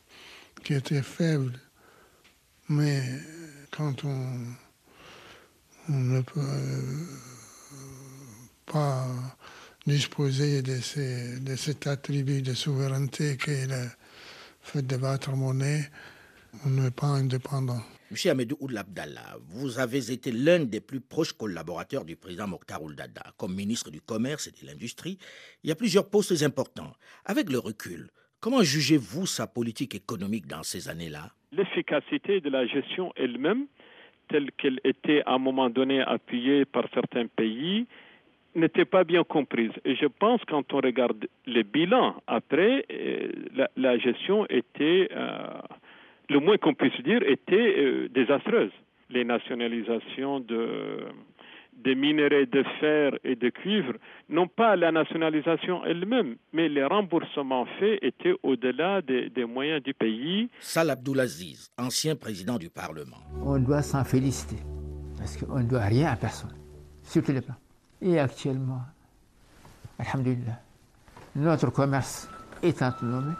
qui 0.64 0.74
était 0.74 1.02
faible. 1.02 1.58
Mais 2.68 3.02
quand 3.70 4.04
on, 4.04 4.38
ne 5.88 6.20
peut 6.20 6.40
pas 8.66 9.06
disposer 9.86 10.62
de, 10.62 10.78
de 11.40 11.56
cet 11.56 11.86
attribut 11.88 12.42
de 12.42 12.54
souveraineté 12.54 13.36
qu'est 13.36 13.66
le 13.66 13.88
fait 14.60 14.86
de 14.86 14.96
battre 14.96 15.34
monnaie, 15.36 15.82
on 16.64 16.70
n'est 16.70 16.90
pas 16.90 17.06
indépendant. 17.06 17.80
Monsieur 18.10 18.32
Ahmedou 18.32 18.56
Abdallah, 18.76 19.36
vous 19.48 19.78
avez 19.78 20.10
été 20.10 20.32
l'un 20.32 20.64
des 20.64 20.80
plus 20.80 21.00
proches 21.00 21.32
collaborateurs 21.32 22.04
du 22.04 22.16
président 22.16 22.48
Mokhtar 22.48 22.82
Ouldada. 22.82 23.22
Comme 23.36 23.54
ministre 23.54 23.90
du 23.90 24.00
Commerce 24.00 24.48
et 24.48 24.50
de 24.50 24.66
l'Industrie, 24.66 25.18
il 25.62 25.68
y 25.68 25.72
a 25.72 25.76
plusieurs 25.76 26.10
postes 26.10 26.42
importants. 26.42 26.92
Avec 27.24 27.50
le 27.50 27.58
recul, 27.58 28.08
comment 28.40 28.62
jugez-vous 28.62 29.26
sa 29.26 29.46
politique 29.46 29.94
économique 29.94 30.46
dans 30.46 30.64
ces 30.64 30.88
années-là? 30.88 31.30
L'efficacité 31.52 32.40
de 32.40 32.50
la 32.50 32.66
gestion 32.66 33.12
elle-même, 33.14 33.66
telle 34.28 34.50
qu'elle 34.58 34.80
était 34.84 35.22
à 35.26 35.34
un 35.34 35.38
moment 35.38 35.70
donné 35.70 36.00
appuyée 36.00 36.64
par 36.64 36.86
certains 36.92 37.26
pays, 37.26 37.86
n'était 38.54 38.84
pas 38.84 39.04
bien 39.04 39.24
comprise. 39.24 39.72
Et 39.84 39.94
je 39.96 40.06
pense 40.06 40.40
quand 40.48 40.72
on 40.72 40.78
regarde 40.78 41.26
les 41.46 41.62
bilans 41.62 42.14
après, 42.26 42.84
euh, 42.90 43.28
la, 43.76 43.98
gestion 43.98 44.46
était... 44.48 45.08
Euh, 45.12 45.36
le 46.30 46.38
moins 46.38 46.56
qu'on 46.56 46.74
puisse 46.74 46.98
dire, 47.02 47.22
était 47.26 47.74
euh, 47.76 48.08
désastreuse. 48.08 48.70
Les 49.10 49.24
nationalisations 49.24 50.38
de, 50.38 51.04
des 51.82 51.96
minerais 51.96 52.46
de 52.46 52.62
fer 52.78 53.12
et 53.24 53.34
de 53.34 53.48
cuivre, 53.48 53.94
non 54.28 54.46
pas 54.46 54.76
la 54.76 54.92
nationalisation 54.92 55.84
elle-même, 55.84 56.36
mais 56.52 56.68
les 56.68 56.84
remboursements 56.84 57.66
faits 57.78 57.98
étaient 58.02 58.34
au-delà 58.44 59.02
des, 59.02 59.44
moyens 59.44 59.82
du 59.82 59.92
pays. 59.92 60.48
Salah 60.60 60.92
Abdoulaziz, 60.92 61.70
ancien 61.76 62.14
président 62.14 62.58
du 62.58 62.70
Parlement. 62.70 63.18
On 63.44 63.58
doit 63.58 63.82
s'en 63.82 64.04
féliciter, 64.04 64.62
parce 65.18 65.36
qu'on 65.36 65.58
ne 65.58 65.68
doit 65.68 65.86
rien 65.86 66.12
à 66.12 66.16
personne, 66.16 66.54
sur 67.02 67.24
tous 67.24 67.32
les 67.32 67.40
plans. 67.40 67.56
Et 68.02 68.18
actuellement, 68.18 68.82
alhamdulillah, 69.98 70.60
notre 71.36 71.70
commerce 71.70 72.28
est 72.62 72.82
autonome 72.82 73.36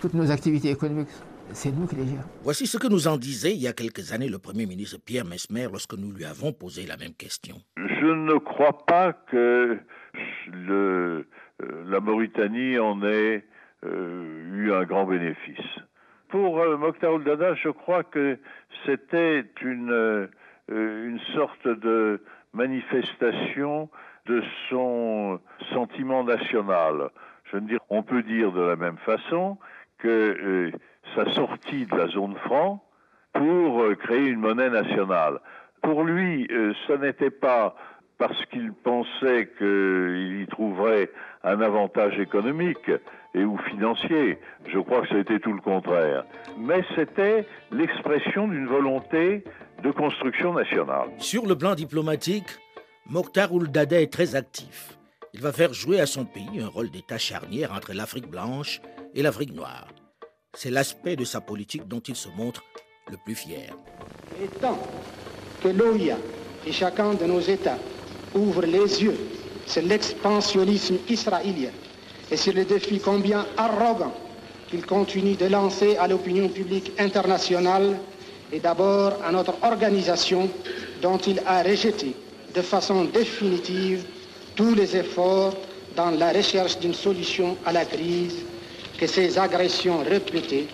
toutes 0.00 0.14
nos 0.14 0.30
activités 0.30 0.70
économiques, 0.70 1.08
c'est 1.52 1.72
nous 1.72 1.86
qui 1.86 1.96
les 1.96 2.06
gérons. 2.06 2.22
Voici 2.42 2.66
ce 2.66 2.78
que 2.78 2.86
nous 2.88 3.08
en 3.08 3.16
disait 3.16 3.52
il 3.52 3.60
y 3.60 3.68
a 3.68 3.72
quelques 3.72 4.12
années 4.12 4.28
le 4.28 4.38
Premier 4.38 4.66
ministre 4.66 4.98
Pierre 5.04 5.24
Mesmer 5.24 5.66
lorsque 5.70 5.94
nous 5.94 6.12
lui 6.12 6.24
avons 6.24 6.52
posé 6.52 6.86
la 6.86 6.96
même 6.96 7.14
question. 7.14 7.56
Je 7.76 8.06
ne 8.06 8.38
crois 8.38 8.84
pas 8.86 9.12
que 9.12 9.78
le, 10.52 11.26
euh, 11.62 11.84
la 11.86 12.00
Mauritanie 12.00 12.78
en 12.78 13.02
ait 13.02 13.44
euh, 13.84 14.54
eu 14.54 14.72
un 14.72 14.84
grand 14.84 15.06
bénéfice. 15.06 15.66
Pour 16.28 16.60
euh, 16.60 16.76
Mokhtar 16.76 17.18
Dada, 17.20 17.54
je 17.54 17.70
crois 17.70 18.04
que 18.04 18.38
c'était 18.86 19.44
une, 19.62 20.28
une 20.68 21.20
sorte 21.34 21.66
de 21.66 22.20
manifestation 22.52 23.88
de 24.26 24.42
son 24.68 25.40
sentiment 25.72 26.24
national. 26.24 27.10
Je 27.44 27.56
veux 27.56 27.62
dire, 27.62 27.80
on 27.88 28.02
peut 28.02 28.22
dire 28.22 28.52
de 28.52 28.60
la 28.60 28.76
même 28.76 28.98
façon 28.98 29.58
que 29.98 30.08
euh, 30.08 30.70
sa 31.14 31.30
sortie 31.32 31.86
de 31.86 31.96
la 31.96 32.06
zone 32.08 32.36
franc 32.44 32.84
pour 33.32 33.82
euh, 33.82 33.94
créer 33.94 34.28
une 34.28 34.40
monnaie 34.40 34.70
nationale. 34.70 35.40
Pour 35.82 36.04
lui, 36.04 36.46
euh, 36.50 36.72
ce 36.86 36.92
n'était 36.92 37.30
pas 37.30 37.74
parce 38.18 38.44
qu'il 38.46 38.72
pensait 38.72 39.48
qu'il 39.56 40.42
y 40.42 40.46
trouverait 40.48 41.08
un 41.44 41.60
avantage 41.60 42.18
économique 42.18 42.90
et 43.34 43.44
ou 43.44 43.56
financier. 43.58 44.38
Je 44.66 44.78
crois 44.80 45.02
que 45.02 45.08
c'était 45.08 45.38
tout 45.38 45.52
le 45.52 45.60
contraire. 45.60 46.24
Mais 46.58 46.82
c'était 46.96 47.46
l'expression 47.70 48.48
d'une 48.48 48.66
volonté 48.66 49.44
de 49.82 49.90
construction 49.92 50.52
nationale. 50.52 51.08
Sur 51.18 51.46
le 51.46 51.56
plan 51.56 51.74
diplomatique, 51.74 52.48
Mokhtar 53.06 53.52
Ould-Daddah 53.52 54.02
est 54.02 54.12
très 54.12 54.34
actif. 54.34 54.98
Il 55.34 55.40
va 55.40 55.52
faire 55.52 55.72
jouer 55.72 56.00
à 56.00 56.06
son 56.06 56.24
pays 56.24 56.60
un 56.60 56.68
rôle 56.68 56.90
d'État 56.90 57.18
charnière 57.18 57.72
entre 57.72 57.92
l'Afrique 57.92 58.28
blanche 58.28 58.80
et 59.14 59.22
l'Afrique 59.22 59.54
noire. 59.54 59.88
C'est 60.54 60.70
l'aspect 60.70 61.16
de 61.16 61.24
sa 61.24 61.40
politique 61.40 61.86
dont 61.86 62.00
il 62.00 62.16
se 62.16 62.28
montre 62.30 62.62
le 63.10 63.16
plus 63.24 63.34
fier. 63.34 63.76
Et 64.42 64.48
tant 64.60 64.78
que 65.62 65.68
l'OIA 65.68 66.16
et 66.66 66.72
chacun 66.72 67.14
de 67.14 67.24
nos 67.24 67.40
États 67.40 67.78
ouvre 68.34 68.62
les 68.62 69.02
yeux 69.02 69.16
sur 69.66 69.82
l'expansionnisme 69.82 70.96
israélien 71.08 71.70
et 72.30 72.36
sur 72.36 72.54
le 72.54 72.64
défi 72.64 73.00
combien 73.00 73.46
arrogant 73.56 74.14
qu'il 74.68 74.84
continue 74.84 75.36
de 75.36 75.46
lancer 75.46 75.96
à 75.96 76.08
l'opinion 76.08 76.48
publique 76.48 76.92
internationale 76.98 77.98
et 78.52 78.60
d'abord 78.60 79.14
à 79.24 79.32
notre 79.32 79.54
organisation 79.62 80.48
dont 81.02 81.18
il 81.18 81.40
a 81.46 81.62
rejeté 81.62 82.14
de 82.54 82.62
façon 82.62 83.04
définitive 83.04 84.04
tous 84.56 84.74
les 84.74 84.96
efforts 84.96 85.54
dans 85.96 86.10
la 86.10 86.32
recherche 86.32 86.78
d'une 86.78 86.94
solution 86.94 87.56
à 87.64 87.72
la 87.72 87.84
crise 87.84 88.44
que 88.98 89.06
ces 89.06 89.38
agressions 89.38 90.02
répétées 90.02 90.66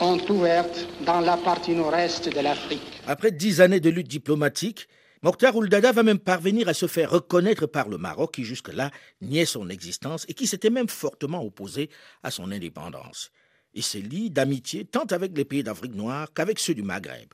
ont 0.00 0.18
ouverte 0.28 0.86
dans 1.04 1.20
la 1.20 1.36
partie 1.36 1.72
nord-est 1.72 2.28
de 2.28 2.40
l'Afrique. 2.40 3.02
Après 3.06 3.30
dix 3.30 3.60
années 3.60 3.80
de 3.80 3.90
lutte 3.90 4.08
diplomatique, 4.08 4.88
Mokhtar 5.22 5.54
Ould-Daddah 5.54 5.92
va 5.92 6.02
même 6.02 6.18
parvenir 6.18 6.68
à 6.68 6.74
se 6.74 6.86
faire 6.86 7.10
reconnaître 7.10 7.66
par 7.66 7.88
le 7.88 7.98
Maroc 7.98 8.32
qui 8.34 8.44
jusque-là 8.44 8.90
niait 9.20 9.44
son 9.44 9.68
existence 9.68 10.24
et 10.28 10.34
qui 10.34 10.46
s'était 10.46 10.70
même 10.70 10.88
fortement 10.88 11.44
opposé 11.44 11.90
à 12.22 12.30
son 12.30 12.50
indépendance. 12.50 13.30
Il 13.74 13.82
se 13.82 13.98
lie 13.98 14.30
d'amitié 14.30 14.84
tant 14.84 15.04
avec 15.04 15.36
les 15.36 15.44
pays 15.44 15.62
d'Afrique 15.62 15.94
noire 15.94 16.32
qu'avec 16.34 16.58
ceux 16.58 16.74
du 16.74 16.82
Maghreb, 16.82 17.32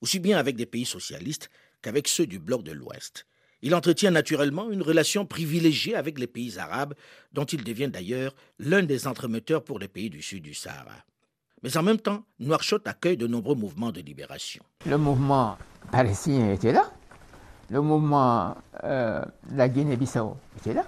aussi 0.00 0.18
bien 0.18 0.38
avec 0.38 0.56
des 0.56 0.66
pays 0.66 0.86
socialistes 0.86 1.50
qu'avec 1.82 2.08
ceux 2.08 2.26
du 2.26 2.38
bloc 2.38 2.62
de 2.62 2.72
l'Ouest. 2.72 3.26
Il 3.62 3.74
entretient 3.74 4.10
naturellement 4.10 4.70
une 4.70 4.82
relation 4.82 5.26
privilégiée 5.26 5.94
avec 5.94 6.18
les 6.18 6.26
pays 6.26 6.58
arabes, 6.58 6.94
dont 7.32 7.44
il 7.44 7.64
devient 7.64 7.88
d'ailleurs 7.88 8.34
l'un 8.58 8.82
des 8.82 9.06
entremetteurs 9.06 9.64
pour 9.64 9.78
les 9.78 9.88
pays 9.88 10.10
du 10.10 10.22
sud 10.22 10.42
du 10.42 10.54
Sahara. 10.54 11.04
Mais 11.62 11.76
en 11.76 11.82
même 11.82 11.98
temps, 11.98 12.22
Nouakchott 12.38 12.86
accueille 12.86 13.16
de 13.16 13.26
nombreux 13.26 13.54
mouvements 13.54 13.92
de 13.92 14.00
libération. 14.00 14.62
Le 14.84 14.98
mouvement 14.98 15.56
palestinien 15.90 16.52
était 16.52 16.72
là. 16.72 16.92
Le 17.70 17.80
mouvement 17.80 18.56
euh, 18.84 19.24
la 19.52 19.68
Guinée-Bissau 19.68 20.36
était 20.58 20.74
là. 20.74 20.86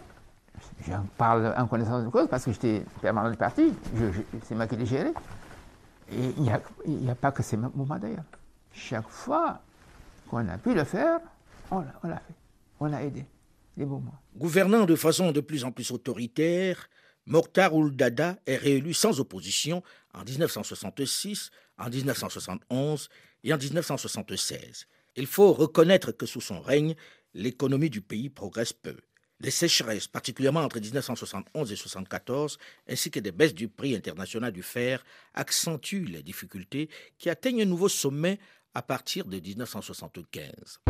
J'en 0.88 1.04
parle 1.16 1.54
en 1.56 1.66
connaissance 1.66 2.04
de 2.04 2.08
cause 2.08 2.28
parce 2.28 2.44
que 2.44 2.52
j'étais 2.52 2.82
permanent 3.00 3.30
du 3.30 3.36
parti. 3.36 3.72
c'est 4.44 4.54
moi 4.54 4.66
qui 4.66 4.76
l'ai 4.76 4.86
géré. 4.86 5.10
Et 6.10 6.32
il 6.36 6.42
n'y 6.42 7.10
a, 7.10 7.14
pas 7.14 7.32
que 7.32 7.42
ces 7.42 7.56
mouvements 7.56 7.98
d'ailleurs. 7.98 8.24
Chaque 8.72 9.08
fois 9.08 9.60
qu'on 10.28 10.48
a 10.48 10.56
pu 10.56 10.74
le 10.74 10.84
faire, 10.84 11.20
on 11.70 11.80
l'a 11.80 12.16
fait. 12.16 12.34
On 12.80 12.92
a 12.92 13.02
aidé 13.02 13.26
les 13.76 13.84
mouvements. 13.84 14.14
Gouvernant 14.36 14.86
de 14.86 14.94
façon 14.94 15.32
de 15.32 15.40
plus 15.40 15.64
en 15.64 15.72
plus 15.72 15.90
autoritaire, 15.90 16.88
Mokhtar 17.26 17.74
Ould-Daddah 17.74 18.36
est 18.46 18.56
réélu 18.56 18.94
sans 18.94 19.20
opposition 19.20 19.82
en 20.14 20.24
1966, 20.24 21.50
en 21.76 21.90
1971 21.90 23.08
et 23.44 23.52
en 23.52 23.58
1976. 23.58 24.86
Il 25.16 25.26
faut 25.26 25.52
reconnaître 25.52 26.12
que 26.12 26.24
sous 26.24 26.40
son 26.40 26.60
règne, 26.60 26.94
l'économie 27.34 27.90
du 27.90 28.00
pays 28.00 28.30
progresse 28.30 28.72
peu. 28.72 28.96
Les 29.40 29.52
sécheresses, 29.52 30.08
particulièrement 30.08 30.62
entre 30.62 30.80
1971 30.80 31.70
et 31.70 31.74
1974, 31.74 32.58
ainsi 32.88 33.10
que 33.10 33.20
des 33.20 33.30
baisses 33.30 33.54
du 33.54 33.68
prix 33.68 33.94
international 33.94 34.50
du 34.50 34.64
fer, 34.64 35.04
accentuent 35.34 36.06
les 36.06 36.24
difficultés 36.24 36.88
qui 37.18 37.30
atteignent 37.30 37.62
un 37.62 37.66
nouveau 37.66 37.88
sommet 37.88 38.40
à 38.74 38.82
partir 38.82 39.26
de 39.26 39.38
1975. 39.38 40.80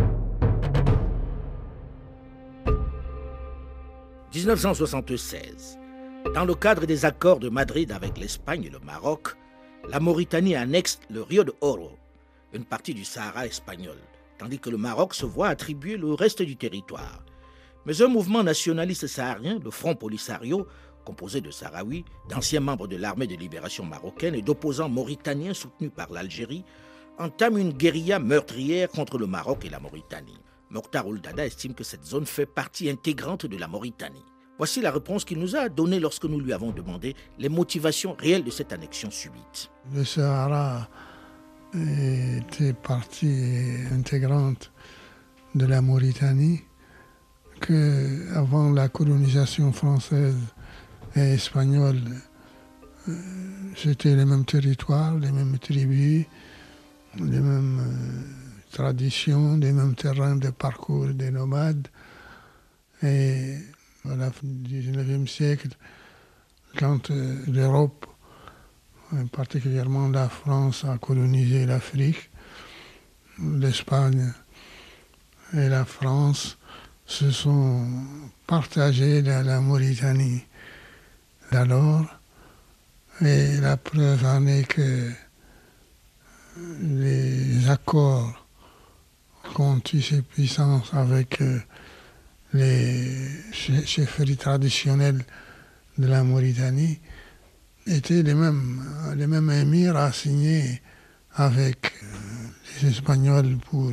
1976. 4.35 5.79
Dans 6.35 6.45
le 6.47 6.55
cadre 6.55 6.87
des 6.87 7.05
accords 7.05 7.41
de 7.41 7.51
Madrid 7.51 7.93
avec 7.93 8.17
l'Espagne 8.17 8.65
et 8.65 8.71
le 8.71 8.79
Maroc, 8.79 9.29
la 9.91 10.01
Mauritanie 10.01 10.55
annexe 10.55 11.01
le 11.11 11.23
Rio 11.23 11.45
de 11.45 11.55
Oro, 11.61 11.99
une 12.55 12.65
partie 12.65 12.95
du 12.95 13.05
Sahara 13.05 13.47
espagnol, 13.47 13.99
tandis 14.39 14.59
que 14.59 14.71
le 14.71 14.79
Maroc 14.79 15.15
se 15.15 15.27
voit 15.27 15.49
attribuer 15.49 15.99
le 15.99 16.15
reste 16.15 16.41
du 16.41 16.57
territoire. 16.57 17.25
Mais 17.88 18.03
un 18.03 18.09
mouvement 18.09 18.42
nationaliste 18.42 19.07
saharien, 19.07 19.59
le 19.64 19.70
Front 19.70 19.94
Polisario, 19.94 20.66
composé 21.07 21.40
de 21.40 21.51
Sahraouis, 21.51 22.05
d'anciens 22.29 22.61
membres 22.61 22.87
de 22.87 22.96
l'armée 22.96 23.27
de 23.27 23.35
libération 23.35 23.83
marocaine 23.87 24.35
et 24.35 24.42
d'opposants 24.42 24.90
mauritaniens 24.90 25.55
soutenus 25.55 25.90
par 25.96 26.12
l'Algérie, 26.12 26.66
entame 27.18 27.57
une 27.57 27.72
guérilla 27.72 28.18
meurtrière 28.18 28.90
contre 28.90 29.16
le 29.16 29.27
Maroc 29.27 29.64
et 29.64 29.70
la 29.70 29.81
Mauritanie. 29.81 30.38
Mokhtar 30.68 31.07
Ould-Daddah 31.07 31.46
estime 31.46 31.72
que 31.72 31.83
cette 31.83 32.05
zone 32.05 32.27
fait 32.27 32.44
partie 32.44 32.90
intégrante 32.90 33.46
de 33.46 33.57
la 33.57 33.68
Mauritanie. 33.68 34.27
Voici 34.59 34.83
la 34.83 34.90
réponse 34.90 35.24
qu'il 35.24 35.38
nous 35.38 35.57
a 35.57 35.70
donnée 35.70 35.98
lorsque 35.98 36.27
nous 36.27 36.40
lui 36.40 36.53
avons 36.53 36.72
demandé 36.72 37.16
les 37.38 37.48
motivations 37.48 38.14
réelles 38.18 38.44
de 38.44 38.51
cette 38.51 38.74
annexion 38.74 39.11
subite. 39.11 39.70
Le 39.94 40.05
Sahara 40.05 40.90
était 41.72 42.74
partie 42.74 43.77
intégrante 43.90 44.72
de 45.55 45.64
la 45.64 45.81
Mauritanie, 45.81 46.68
avant 48.35 48.71
la 48.71 48.88
colonisation 48.88 49.73
française 49.73 50.37
et 51.16 51.35
espagnole, 51.35 52.01
euh, 53.09 53.12
c'était 53.77 54.14
les 54.14 54.25
mêmes 54.25 54.44
territoires, 54.44 55.14
les 55.18 55.33
mêmes 55.33 55.59
tribus, 55.59 56.27
les 57.16 57.40
mêmes 57.40 57.81
euh, 57.81 58.73
traditions, 58.73 59.57
les 59.57 59.73
mêmes 59.73 59.94
terrains 59.94 60.37
de 60.37 60.51
parcours 60.51 61.09
des 61.09 61.31
nomades. 61.31 61.88
Et 63.03 63.57
à 64.09 64.16
la 64.16 64.31
fin 64.31 64.47
du 64.47 64.81
19e 64.81 65.27
siècle, 65.27 65.68
quand 66.77 67.11
euh, 67.11 67.37
l'Europe, 67.47 68.07
particulièrement 69.33 70.09
la 70.09 70.29
France, 70.29 70.85
a 70.85 70.99
colonisé 70.99 71.64
l'Afrique, 71.64 72.31
l'Espagne 73.38 74.33
et 75.55 75.68
la 75.68 75.87
France 75.87 76.58
se 77.09 77.31
sont 77.31 77.87
partagés 78.47 79.23
dans 79.23 79.44
la 79.44 79.61
Mauritanie 79.61 80.44
d'alors. 81.51 82.07
Et 83.23 83.57
la 83.57 83.77
preuve 83.77 84.25
en 84.25 84.47
est 84.47 84.64
que 84.64 85.11
les 86.83 87.68
accords 87.68 88.47
qu'ont 89.55 89.81
eu 89.92 90.03
ces 90.03 90.23
puissances 90.23 90.92
avec 90.92 91.40
euh, 91.40 91.59
les 92.53 93.29
chefferies 93.53 94.37
traditionnelles 94.37 95.25
de 95.97 96.07
la 96.07 96.23
Mauritanie 96.23 97.01
étaient 97.87 98.23
les 98.23 98.35
mêmes, 98.35 98.85
les 99.16 99.27
mêmes 99.27 99.51
émirs 99.51 99.97
à 99.97 100.12
signer 100.12 100.83
avec 101.35 101.92
euh, 102.03 102.07
les 102.83 102.90
Espagnols 102.90 103.57
pour 103.71 103.92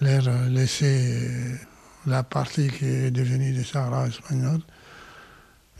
leur 0.00 0.48
laisser 0.48 1.28
euh, 1.28 1.56
la 2.06 2.22
partie 2.22 2.68
qui 2.68 2.84
est 2.84 3.10
devenue 3.10 3.52
le 3.52 3.64
Sahara 3.64 4.06
espagnol 4.06 4.60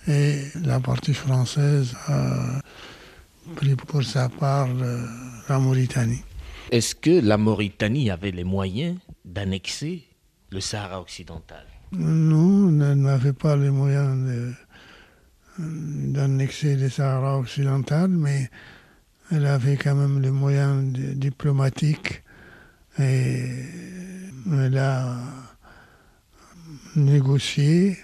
et 0.06 0.42
la 0.64 0.80
partie 0.80 1.14
française 1.14 1.94
a 2.08 2.60
pris 3.56 3.74
pour 3.74 4.02
sa 4.02 4.28
part 4.28 4.68
euh, 4.68 5.06
la 5.48 5.58
Mauritanie. 5.58 6.22
Est-ce 6.70 6.94
que 6.94 7.20
la 7.20 7.36
Mauritanie 7.36 8.10
avait 8.10 8.30
les 8.30 8.44
moyens 8.44 8.98
d'annexer 9.24 10.04
le 10.50 10.60
Sahara 10.60 11.00
occidental? 11.00 11.64
Non, 11.92 12.68
elle 12.80 13.00
n'avait 13.00 13.32
pas 13.32 13.56
les 13.56 13.70
moyens 13.70 14.54
d'annexer 15.58 16.76
le 16.76 16.88
Sahara 16.88 17.38
occidental, 17.38 18.08
mais 18.08 18.48
elle 19.30 19.46
avait 19.46 19.76
quand 19.76 19.94
même 19.94 20.20
les 20.20 20.30
moyens 20.30 20.92
diplomatiques 20.92 22.22
et 22.98 23.44
elle 24.52 24.78
a 24.78 25.18
négocié 26.96 27.98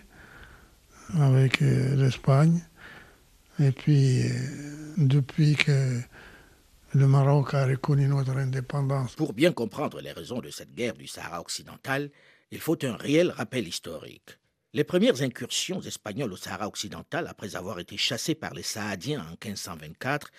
avec 1.18 1.62
euh, 1.62 1.96
l'Espagne. 1.96 2.62
Et 3.60 3.72
puis, 3.72 4.22
euh, 4.22 4.32
depuis 4.96 5.56
que 5.56 6.00
le 6.94 7.06
Maroc 7.06 7.54
a 7.54 7.66
reconnu 7.66 8.06
notre 8.06 8.36
indépendance. 8.36 9.14
Pour 9.14 9.32
bien 9.32 9.52
comprendre 9.52 10.00
les 10.00 10.12
raisons 10.12 10.40
de 10.40 10.50
cette 10.50 10.74
guerre 10.74 10.94
du 10.94 11.06
Sahara 11.06 11.40
occidental, 11.40 12.10
il 12.50 12.60
faut 12.60 12.82
un 12.84 12.96
réel 12.96 13.30
rappel 13.30 13.68
historique. 13.68 14.38
Les 14.74 14.84
premières 14.84 15.22
incursions 15.22 15.80
espagnoles 15.80 16.32
au 16.32 16.36
Sahara 16.36 16.68
occidental, 16.68 17.26
après 17.26 17.56
avoir 17.56 17.78
été 17.78 17.96
chassées 17.96 18.34
par 18.34 18.54
les 18.54 18.62
Saadiens 18.62 19.20
en 19.20 19.30
1524, 19.30 20.30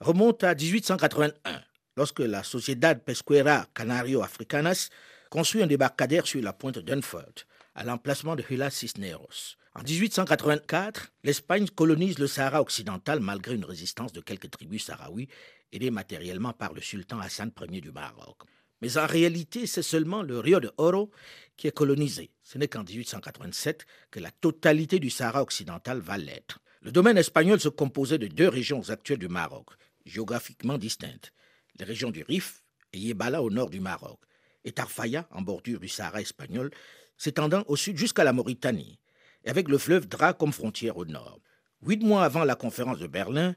remontent 0.00 0.46
à 0.46 0.54
1881, 0.54 1.62
lorsque 1.96 2.20
la 2.20 2.42
Sociedad 2.42 3.02
Pesquera 3.02 3.66
Canario 3.74 4.22
Africanas 4.22 4.90
construit 5.30 5.62
un 5.62 5.66
débarcadère 5.66 6.26
sur 6.26 6.42
la 6.42 6.52
pointe 6.52 6.78
d'Unford, 6.78 7.44
à 7.78 7.84
l'emplacement 7.84 8.34
de 8.34 8.42
Hila 8.50 8.70
Cisneros. 8.70 9.54
En 9.76 9.84
1884, 9.84 11.12
l'Espagne 11.22 11.68
colonise 11.68 12.18
le 12.18 12.26
Sahara 12.26 12.60
occidental 12.60 13.20
malgré 13.20 13.54
une 13.54 13.64
résistance 13.64 14.12
de 14.12 14.20
quelques 14.20 14.50
tribus 14.50 14.86
sahraouis 14.86 15.28
aidées 15.70 15.92
matériellement 15.92 16.52
par 16.52 16.74
le 16.74 16.80
sultan 16.80 17.20
Hassan 17.20 17.52
Ier 17.70 17.80
du 17.80 17.92
Maroc. 17.92 18.38
Mais 18.82 18.98
en 18.98 19.06
réalité, 19.06 19.68
c'est 19.68 19.82
seulement 19.82 20.24
le 20.24 20.40
Rio 20.40 20.58
de 20.58 20.72
Oro 20.76 21.12
qui 21.56 21.68
est 21.68 21.72
colonisé. 21.72 22.32
Ce 22.42 22.58
n'est 22.58 22.66
qu'en 22.66 22.82
1887 22.82 23.86
que 24.10 24.18
la 24.18 24.32
totalité 24.32 24.98
du 24.98 25.08
Sahara 25.08 25.42
occidental 25.42 26.00
va 26.00 26.18
l'être. 26.18 26.58
Le 26.80 26.90
domaine 26.90 27.16
espagnol 27.16 27.60
se 27.60 27.68
composait 27.68 28.18
de 28.18 28.26
deux 28.26 28.48
régions 28.48 28.90
actuelles 28.90 29.20
du 29.20 29.28
Maroc, 29.28 29.68
géographiquement 30.04 30.78
distinctes. 30.78 31.32
Les 31.78 31.84
régions 31.84 32.10
du 32.10 32.24
Rif 32.24 32.64
et 32.92 32.98
Yebala 32.98 33.40
au 33.40 33.50
nord 33.50 33.70
du 33.70 33.78
Maroc, 33.78 34.18
et 34.64 34.72
Tarfaya 34.72 35.28
en 35.30 35.42
bordure 35.42 35.78
du 35.78 35.88
Sahara 35.88 36.20
espagnol, 36.20 36.70
s'étendant 37.18 37.64
au 37.66 37.76
sud 37.76 37.98
jusqu'à 37.98 38.24
la 38.24 38.32
Mauritanie, 38.32 38.98
et 39.44 39.50
avec 39.50 39.68
le 39.68 39.76
fleuve 39.76 40.08
Dra 40.08 40.32
comme 40.32 40.52
frontière 40.52 40.96
au 40.96 41.04
nord. 41.04 41.40
Huit 41.82 42.02
mois 42.02 42.24
avant 42.24 42.44
la 42.44 42.54
conférence 42.54 42.98
de 42.98 43.06
Berlin, 43.06 43.54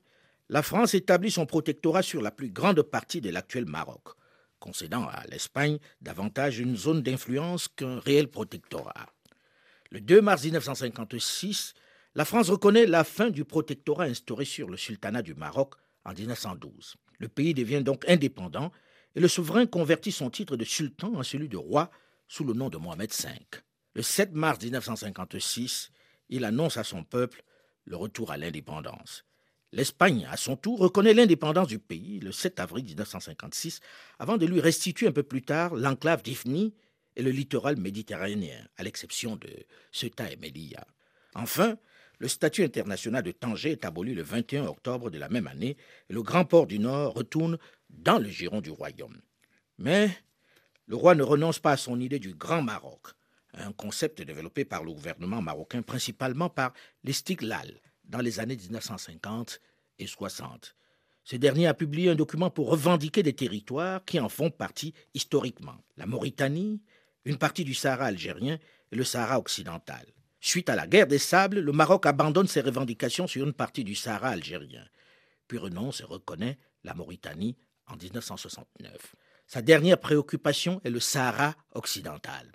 la 0.49 0.61
France 0.61 0.93
établit 0.93 1.31
son 1.31 1.45
protectorat 1.45 2.01
sur 2.01 2.21
la 2.21 2.31
plus 2.31 2.49
grande 2.49 2.81
partie 2.81 3.21
de 3.21 3.29
l'actuel 3.29 3.65
Maroc, 3.65 4.09
concédant 4.59 5.07
à 5.07 5.25
l'Espagne 5.27 5.79
davantage 6.01 6.59
une 6.59 6.75
zone 6.75 7.01
d'influence 7.01 7.67
qu'un 7.69 7.99
réel 7.99 8.27
protectorat. 8.27 9.07
Le 9.89 10.01
2 10.01 10.21
mars 10.21 10.43
1956, 10.43 11.73
la 12.15 12.25
France 12.25 12.49
reconnaît 12.49 12.85
la 12.85 13.03
fin 13.03 13.29
du 13.29 13.45
protectorat 13.45 14.05
instauré 14.05 14.45
sur 14.45 14.69
le 14.69 14.77
sultanat 14.77 15.21
du 15.21 15.33
Maroc 15.33 15.75
en 16.03 16.13
1912. 16.13 16.95
Le 17.19 17.27
pays 17.27 17.53
devient 17.53 17.81
donc 17.81 18.03
indépendant 18.09 18.71
et 19.15 19.19
le 19.19 19.27
souverain 19.27 19.65
convertit 19.65 20.11
son 20.11 20.29
titre 20.29 20.57
de 20.57 20.65
sultan 20.65 21.13
en 21.15 21.23
celui 21.23 21.49
de 21.49 21.57
roi 21.57 21.91
sous 22.31 22.45
le 22.45 22.53
nom 22.53 22.69
de 22.69 22.77
Mohamed 22.77 23.11
V. 23.11 23.27
Le 23.93 24.01
7 24.01 24.31
mars 24.31 24.63
1956, 24.63 25.91
il 26.29 26.45
annonce 26.45 26.77
à 26.77 26.85
son 26.85 27.03
peuple 27.03 27.43
le 27.83 27.97
retour 27.97 28.31
à 28.31 28.37
l'indépendance. 28.37 29.25
L'Espagne, 29.73 30.25
à 30.31 30.37
son 30.37 30.55
tour, 30.55 30.79
reconnaît 30.79 31.13
l'indépendance 31.13 31.67
du 31.67 31.77
pays 31.77 32.21
le 32.21 32.31
7 32.31 32.61
avril 32.61 32.85
1956, 32.85 33.81
avant 34.17 34.37
de 34.37 34.45
lui 34.45 34.61
restituer 34.61 35.07
un 35.07 35.11
peu 35.11 35.23
plus 35.23 35.41
tard 35.41 35.75
l'enclave 35.75 36.23
d'Ifni 36.23 36.73
et 37.17 37.21
le 37.21 37.31
littoral 37.31 37.75
méditerranéen, 37.75 38.65
à 38.77 38.83
l'exception 38.83 39.35
de 39.35 39.49
Ceuta 39.91 40.31
et 40.31 40.37
Melilla. 40.37 40.87
Enfin, 41.35 41.77
le 42.19 42.29
statut 42.29 42.63
international 42.63 43.23
de 43.23 43.31
Tanger 43.31 43.71
est 43.71 43.83
aboli 43.83 44.13
le 44.13 44.23
21 44.23 44.67
octobre 44.67 45.09
de 45.09 45.17
la 45.17 45.27
même 45.27 45.47
année 45.47 45.75
et 46.09 46.13
le 46.13 46.23
grand 46.23 46.45
port 46.45 46.65
du 46.65 46.79
Nord 46.79 47.13
retourne 47.13 47.57
dans 47.89 48.19
le 48.19 48.29
giron 48.29 48.61
du 48.61 48.71
royaume. 48.71 49.19
Mais 49.77 50.09
le 50.91 50.97
roi 50.97 51.15
ne 51.15 51.23
renonce 51.23 51.57
pas 51.57 51.71
à 51.71 51.77
son 51.77 52.01
idée 52.01 52.19
du 52.19 52.33
Grand 52.33 52.61
Maroc, 52.61 53.13
un 53.53 53.71
concept 53.71 54.21
développé 54.21 54.65
par 54.65 54.83
le 54.83 54.91
gouvernement 54.91 55.41
marocain 55.41 55.81
principalement 55.81 56.49
par 56.49 56.73
l'Estiklal, 57.05 57.79
dans 58.03 58.19
les 58.19 58.41
années 58.41 58.57
1950 58.57 59.61
et 59.99 60.05
60. 60.05 60.75
Ce 61.23 61.37
dernier 61.37 61.67
a 61.67 61.73
publié 61.73 62.09
un 62.09 62.15
document 62.15 62.49
pour 62.49 62.69
revendiquer 62.69 63.23
des 63.23 63.31
territoires 63.31 64.03
qui 64.03 64.19
en 64.19 64.27
font 64.27 64.51
partie 64.51 64.93
historiquement. 65.13 65.77
La 65.95 66.05
Mauritanie, 66.05 66.81
une 67.23 67.37
partie 67.37 67.63
du 67.63 67.73
Sahara 67.73 68.07
algérien 68.07 68.59
et 68.91 68.95
le 68.97 69.05
Sahara 69.05 69.39
occidental. 69.39 70.05
Suite 70.41 70.67
à 70.67 70.75
la 70.75 70.87
guerre 70.87 71.07
des 71.07 71.19
sables, 71.19 71.61
le 71.61 71.71
Maroc 71.71 72.05
abandonne 72.05 72.47
ses 72.47 72.59
revendications 72.59 73.27
sur 73.27 73.47
une 73.47 73.53
partie 73.53 73.85
du 73.85 73.95
Sahara 73.95 74.27
algérien, 74.27 74.83
puis 75.47 75.57
renonce 75.57 76.01
et 76.01 76.03
reconnaît 76.03 76.57
la 76.83 76.93
Mauritanie 76.93 77.55
en 77.87 77.95
1969. 77.95 79.15
Sa 79.53 79.61
dernière 79.61 79.99
préoccupation 79.99 80.79
est 80.85 80.89
le 80.89 81.01
Sahara 81.01 81.55
occidental. 81.73 82.53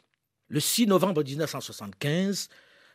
Le 0.48 0.60
6 0.60 0.86
novembre 0.86 1.22
1975, 1.22 2.48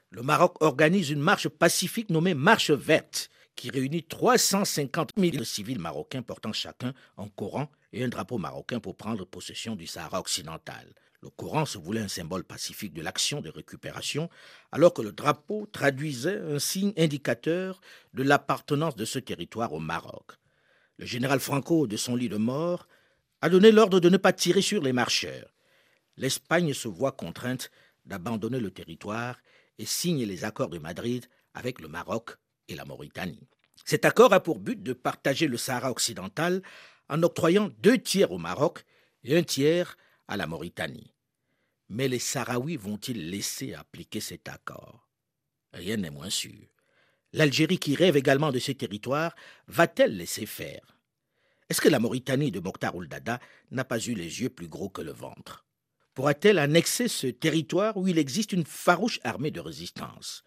le 0.09 0.23
Maroc 0.23 0.55
organise 0.59 1.11
une 1.11 1.19
marche 1.19 1.47
pacifique 1.47 2.09
nommée 2.09 2.33
Marche 2.33 2.71
verte, 2.71 3.29
qui 3.55 3.69
réunit 3.69 4.01
350 4.01 5.11
000 5.15 5.43
civils 5.43 5.77
marocains 5.77 6.23
portant 6.23 6.51
chacun 6.51 6.95
un 7.15 7.27
Coran 7.27 7.69
et 7.93 8.03
un 8.03 8.07
drapeau 8.07 8.39
marocain 8.39 8.79
pour 8.79 8.95
prendre 8.95 9.23
possession 9.23 9.75
du 9.75 9.85
Sahara 9.85 10.19
occidental. 10.19 10.95
Le 11.21 11.29
Coran 11.29 11.67
se 11.67 11.77
voulait 11.77 12.01
un 12.01 12.07
symbole 12.07 12.43
pacifique 12.43 12.93
de 12.93 13.03
l'action 13.03 13.39
de 13.39 13.51
récupération, 13.51 14.31
alors 14.71 14.95
que 14.95 15.03
le 15.03 15.11
drapeau 15.11 15.67
traduisait 15.71 16.39
un 16.39 16.57
signe 16.57 16.93
indicateur 16.97 17.79
de 18.15 18.23
l'appartenance 18.23 18.95
de 18.95 19.05
ce 19.05 19.19
territoire 19.19 19.73
au 19.73 19.79
Maroc. 19.79 20.31
Le 20.97 21.05
général 21.05 21.39
Franco, 21.39 21.85
de 21.85 21.97
son 21.97 22.15
lit 22.15 22.29
de 22.29 22.37
mort, 22.37 22.87
a 23.41 23.49
donné 23.49 23.71
l'ordre 23.71 23.99
de 23.99 24.09
ne 24.09 24.17
pas 24.17 24.33
tirer 24.33 24.61
sur 24.61 24.81
les 24.81 24.93
marcheurs. 24.93 25.53
L'Espagne 26.17 26.73
se 26.73 26.87
voit 26.87 27.11
contrainte 27.11 27.71
d'abandonner 28.05 28.59
le 28.59 28.71
territoire 28.71 29.39
et 29.77 29.85
signe 29.85 30.23
les 30.23 30.43
accords 30.43 30.69
de 30.69 30.77
Madrid 30.77 31.25
avec 31.53 31.81
le 31.81 31.87
Maroc 31.87 32.37
et 32.67 32.75
la 32.75 32.85
Mauritanie. 32.85 33.47
Cet 33.83 34.05
accord 34.05 34.33
a 34.33 34.43
pour 34.43 34.59
but 34.59 34.81
de 34.81 34.93
partager 34.93 35.47
le 35.47 35.57
Sahara 35.57 35.91
occidental 35.91 36.61
en 37.09 37.23
octroyant 37.23 37.69
deux 37.79 37.97
tiers 37.97 38.31
au 38.31 38.37
Maroc 38.37 38.85
et 39.23 39.37
un 39.37 39.43
tiers 39.43 39.97
à 40.27 40.37
la 40.37 40.47
Mauritanie. 40.47 41.13
Mais 41.89 42.07
les 42.07 42.19
Sahraouis 42.19 42.77
vont-ils 42.77 43.29
laisser 43.29 43.73
appliquer 43.73 44.21
cet 44.21 44.47
accord? 44.47 45.09
Rien 45.73 45.97
n'est 45.97 46.11
moins 46.11 46.29
sûr. 46.29 46.67
L'Algérie 47.33 47.79
qui 47.79 47.95
rêve 47.95 48.17
également 48.17 48.51
de 48.51 48.59
ces 48.59 48.75
territoires 48.75 49.35
va-t-elle 49.67 50.15
laisser 50.15 50.45
faire? 50.45 50.97
Est-ce 51.71 51.79
que 51.79 51.87
la 51.87 51.99
Mauritanie 51.99 52.51
de 52.51 52.59
Mokhtar 52.59 52.93
Ould-Dada 52.97 53.39
n'a 53.71 53.85
pas 53.85 53.97
eu 53.97 54.13
les 54.13 54.41
yeux 54.41 54.49
plus 54.49 54.67
gros 54.67 54.89
que 54.89 55.01
le 55.01 55.13
ventre? 55.13 55.63
Pourra-t-elle 56.13 56.59
annexer 56.59 57.07
ce 57.07 57.27
territoire 57.27 57.95
où 57.95 58.09
il 58.09 58.17
existe 58.17 58.51
une 58.51 58.65
farouche 58.65 59.21
armée 59.23 59.51
de 59.51 59.61
résistance? 59.61 60.43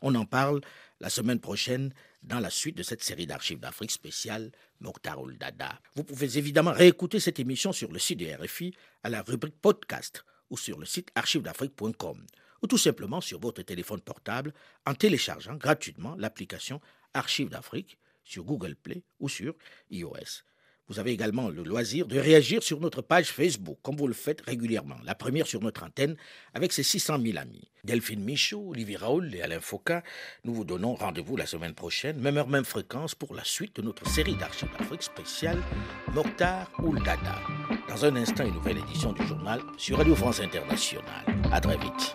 On 0.00 0.16
en 0.16 0.26
parle 0.26 0.62
la 0.98 1.10
semaine 1.10 1.38
prochaine 1.38 1.94
dans 2.24 2.40
la 2.40 2.50
suite 2.50 2.76
de 2.76 2.82
cette 2.82 3.04
série 3.04 3.28
d'archives 3.28 3.60
d'Afrique 3.60 3.92
spéciale 3.92 4.50
Mokhtar 4.80 5.24
Dada. 5.38 5.78
Vous 5.94 6.02
pouvez 6.02 6.38
évidemment 6.38 6.72
réécouter 6.72 7.20
cette 7.20 7.38
émission 7.38 7.72
sur 7.72 7.92
le 7.92 8.00
site 8.00 8.18
de 8.18 8.26
RFI 8.26 8.74
à 9.04 9.10
la 9.10 9.22
rubrique 9.22 9.60
podcast 9.60 10.24
ou 10.50 10.56
sur 10.56 10.80
le 10.80 10.86
site 10.86 11.10
archivesdafrique.com 11.14 12.26
ou 12.62 12.66
tout 12.66 12.78
simplement 12.78 13.20
sur 13.20 13.38
votre 13.38 13.62
téléphone 13.62 14.00
portable 14.00 14.52
en 14.86 14.94
téléchargeant 14.94 15.54
gratuitement 15.54 16.16
l'application 16.16 16.80
Archives 17.14 17.50
d'Afrique 17.50 17.96
sur 18.24 18.42
Google 18.42 18.74
Play 18.74 19.04
ou 19.20 19.28
sur 19.28 19.54
iOS. 19.88 20.42
Vous 20.88 20.98
avez 20.98 21.12
également 21.12 21.48
le 21.48 21.62
loisir 21.62 22.06
de 22.06 22.18
réagir 22.18 22.62
sur 22.62 22.78
notre 22.80 23.00
page 23.00 23.28
Facebook, 23.28 23.78
comme 23.82 23.96
vous 23.96 24.06
le 24.06 24.12
faites 24.12 24.42
régulièrement. 24.42 24.96
La 25.04 25.14
première 25.14 25.46
sur 25.46 25.60
notre 25.60 25.82
antenne, 25.82 26.16
avec 26.52 26.72
ses 26.72 26.82
600 26.82 27.18
000 27.22 27.38
amis. 27.38 27.70
Delphine 27.84 28.22
Michaud, 28.22 28.70
Olivier 28.70 28.96
Raoul 28.96 29.34
et 29.34 29.42
Alain 29.42 29.60
Foucault, 29.60 30.00
nous 30.44 30.54
vous 30.54 30.64
donnons 30.64 30.94
rendez-vous 30.94 31.36
la 31.36 31.46
semaine 31.46 31.74
prochaine, 31.74 32.18
même 32.18 32.36
heure, 32.36 32.48
même 32.48 32.64
fréquence, 32.64 33.14
pour 33.14 33.34
la 33.34 33.44
suite 33.44 33.76
de 33.76 33.82
notre 33.82 34.06
série 34.06 34.36
d'archives 34.36 34.68
d'Afrique 34.78 35.02
spéciale 35.02 35.62
Mokhtar 36.12 36.70
ou 36.82 36.94
Dada. 36.98 37.40
Dans 37.88 38.04
un 38.04 38.16
instant, 38.16 38.44
une 38.44 38.54
nouvelle 38.54 38.78
édition 38.78 39.12
du 39.12 39.26
journal 39.26 39.60
sur 39.78 39.98
Radio 39.98 40.14
France 40.14 40.40
Internationale. 40.40 41.24
À 41.50 41.60
très 41.60 41.78
vite. 41.78 42.14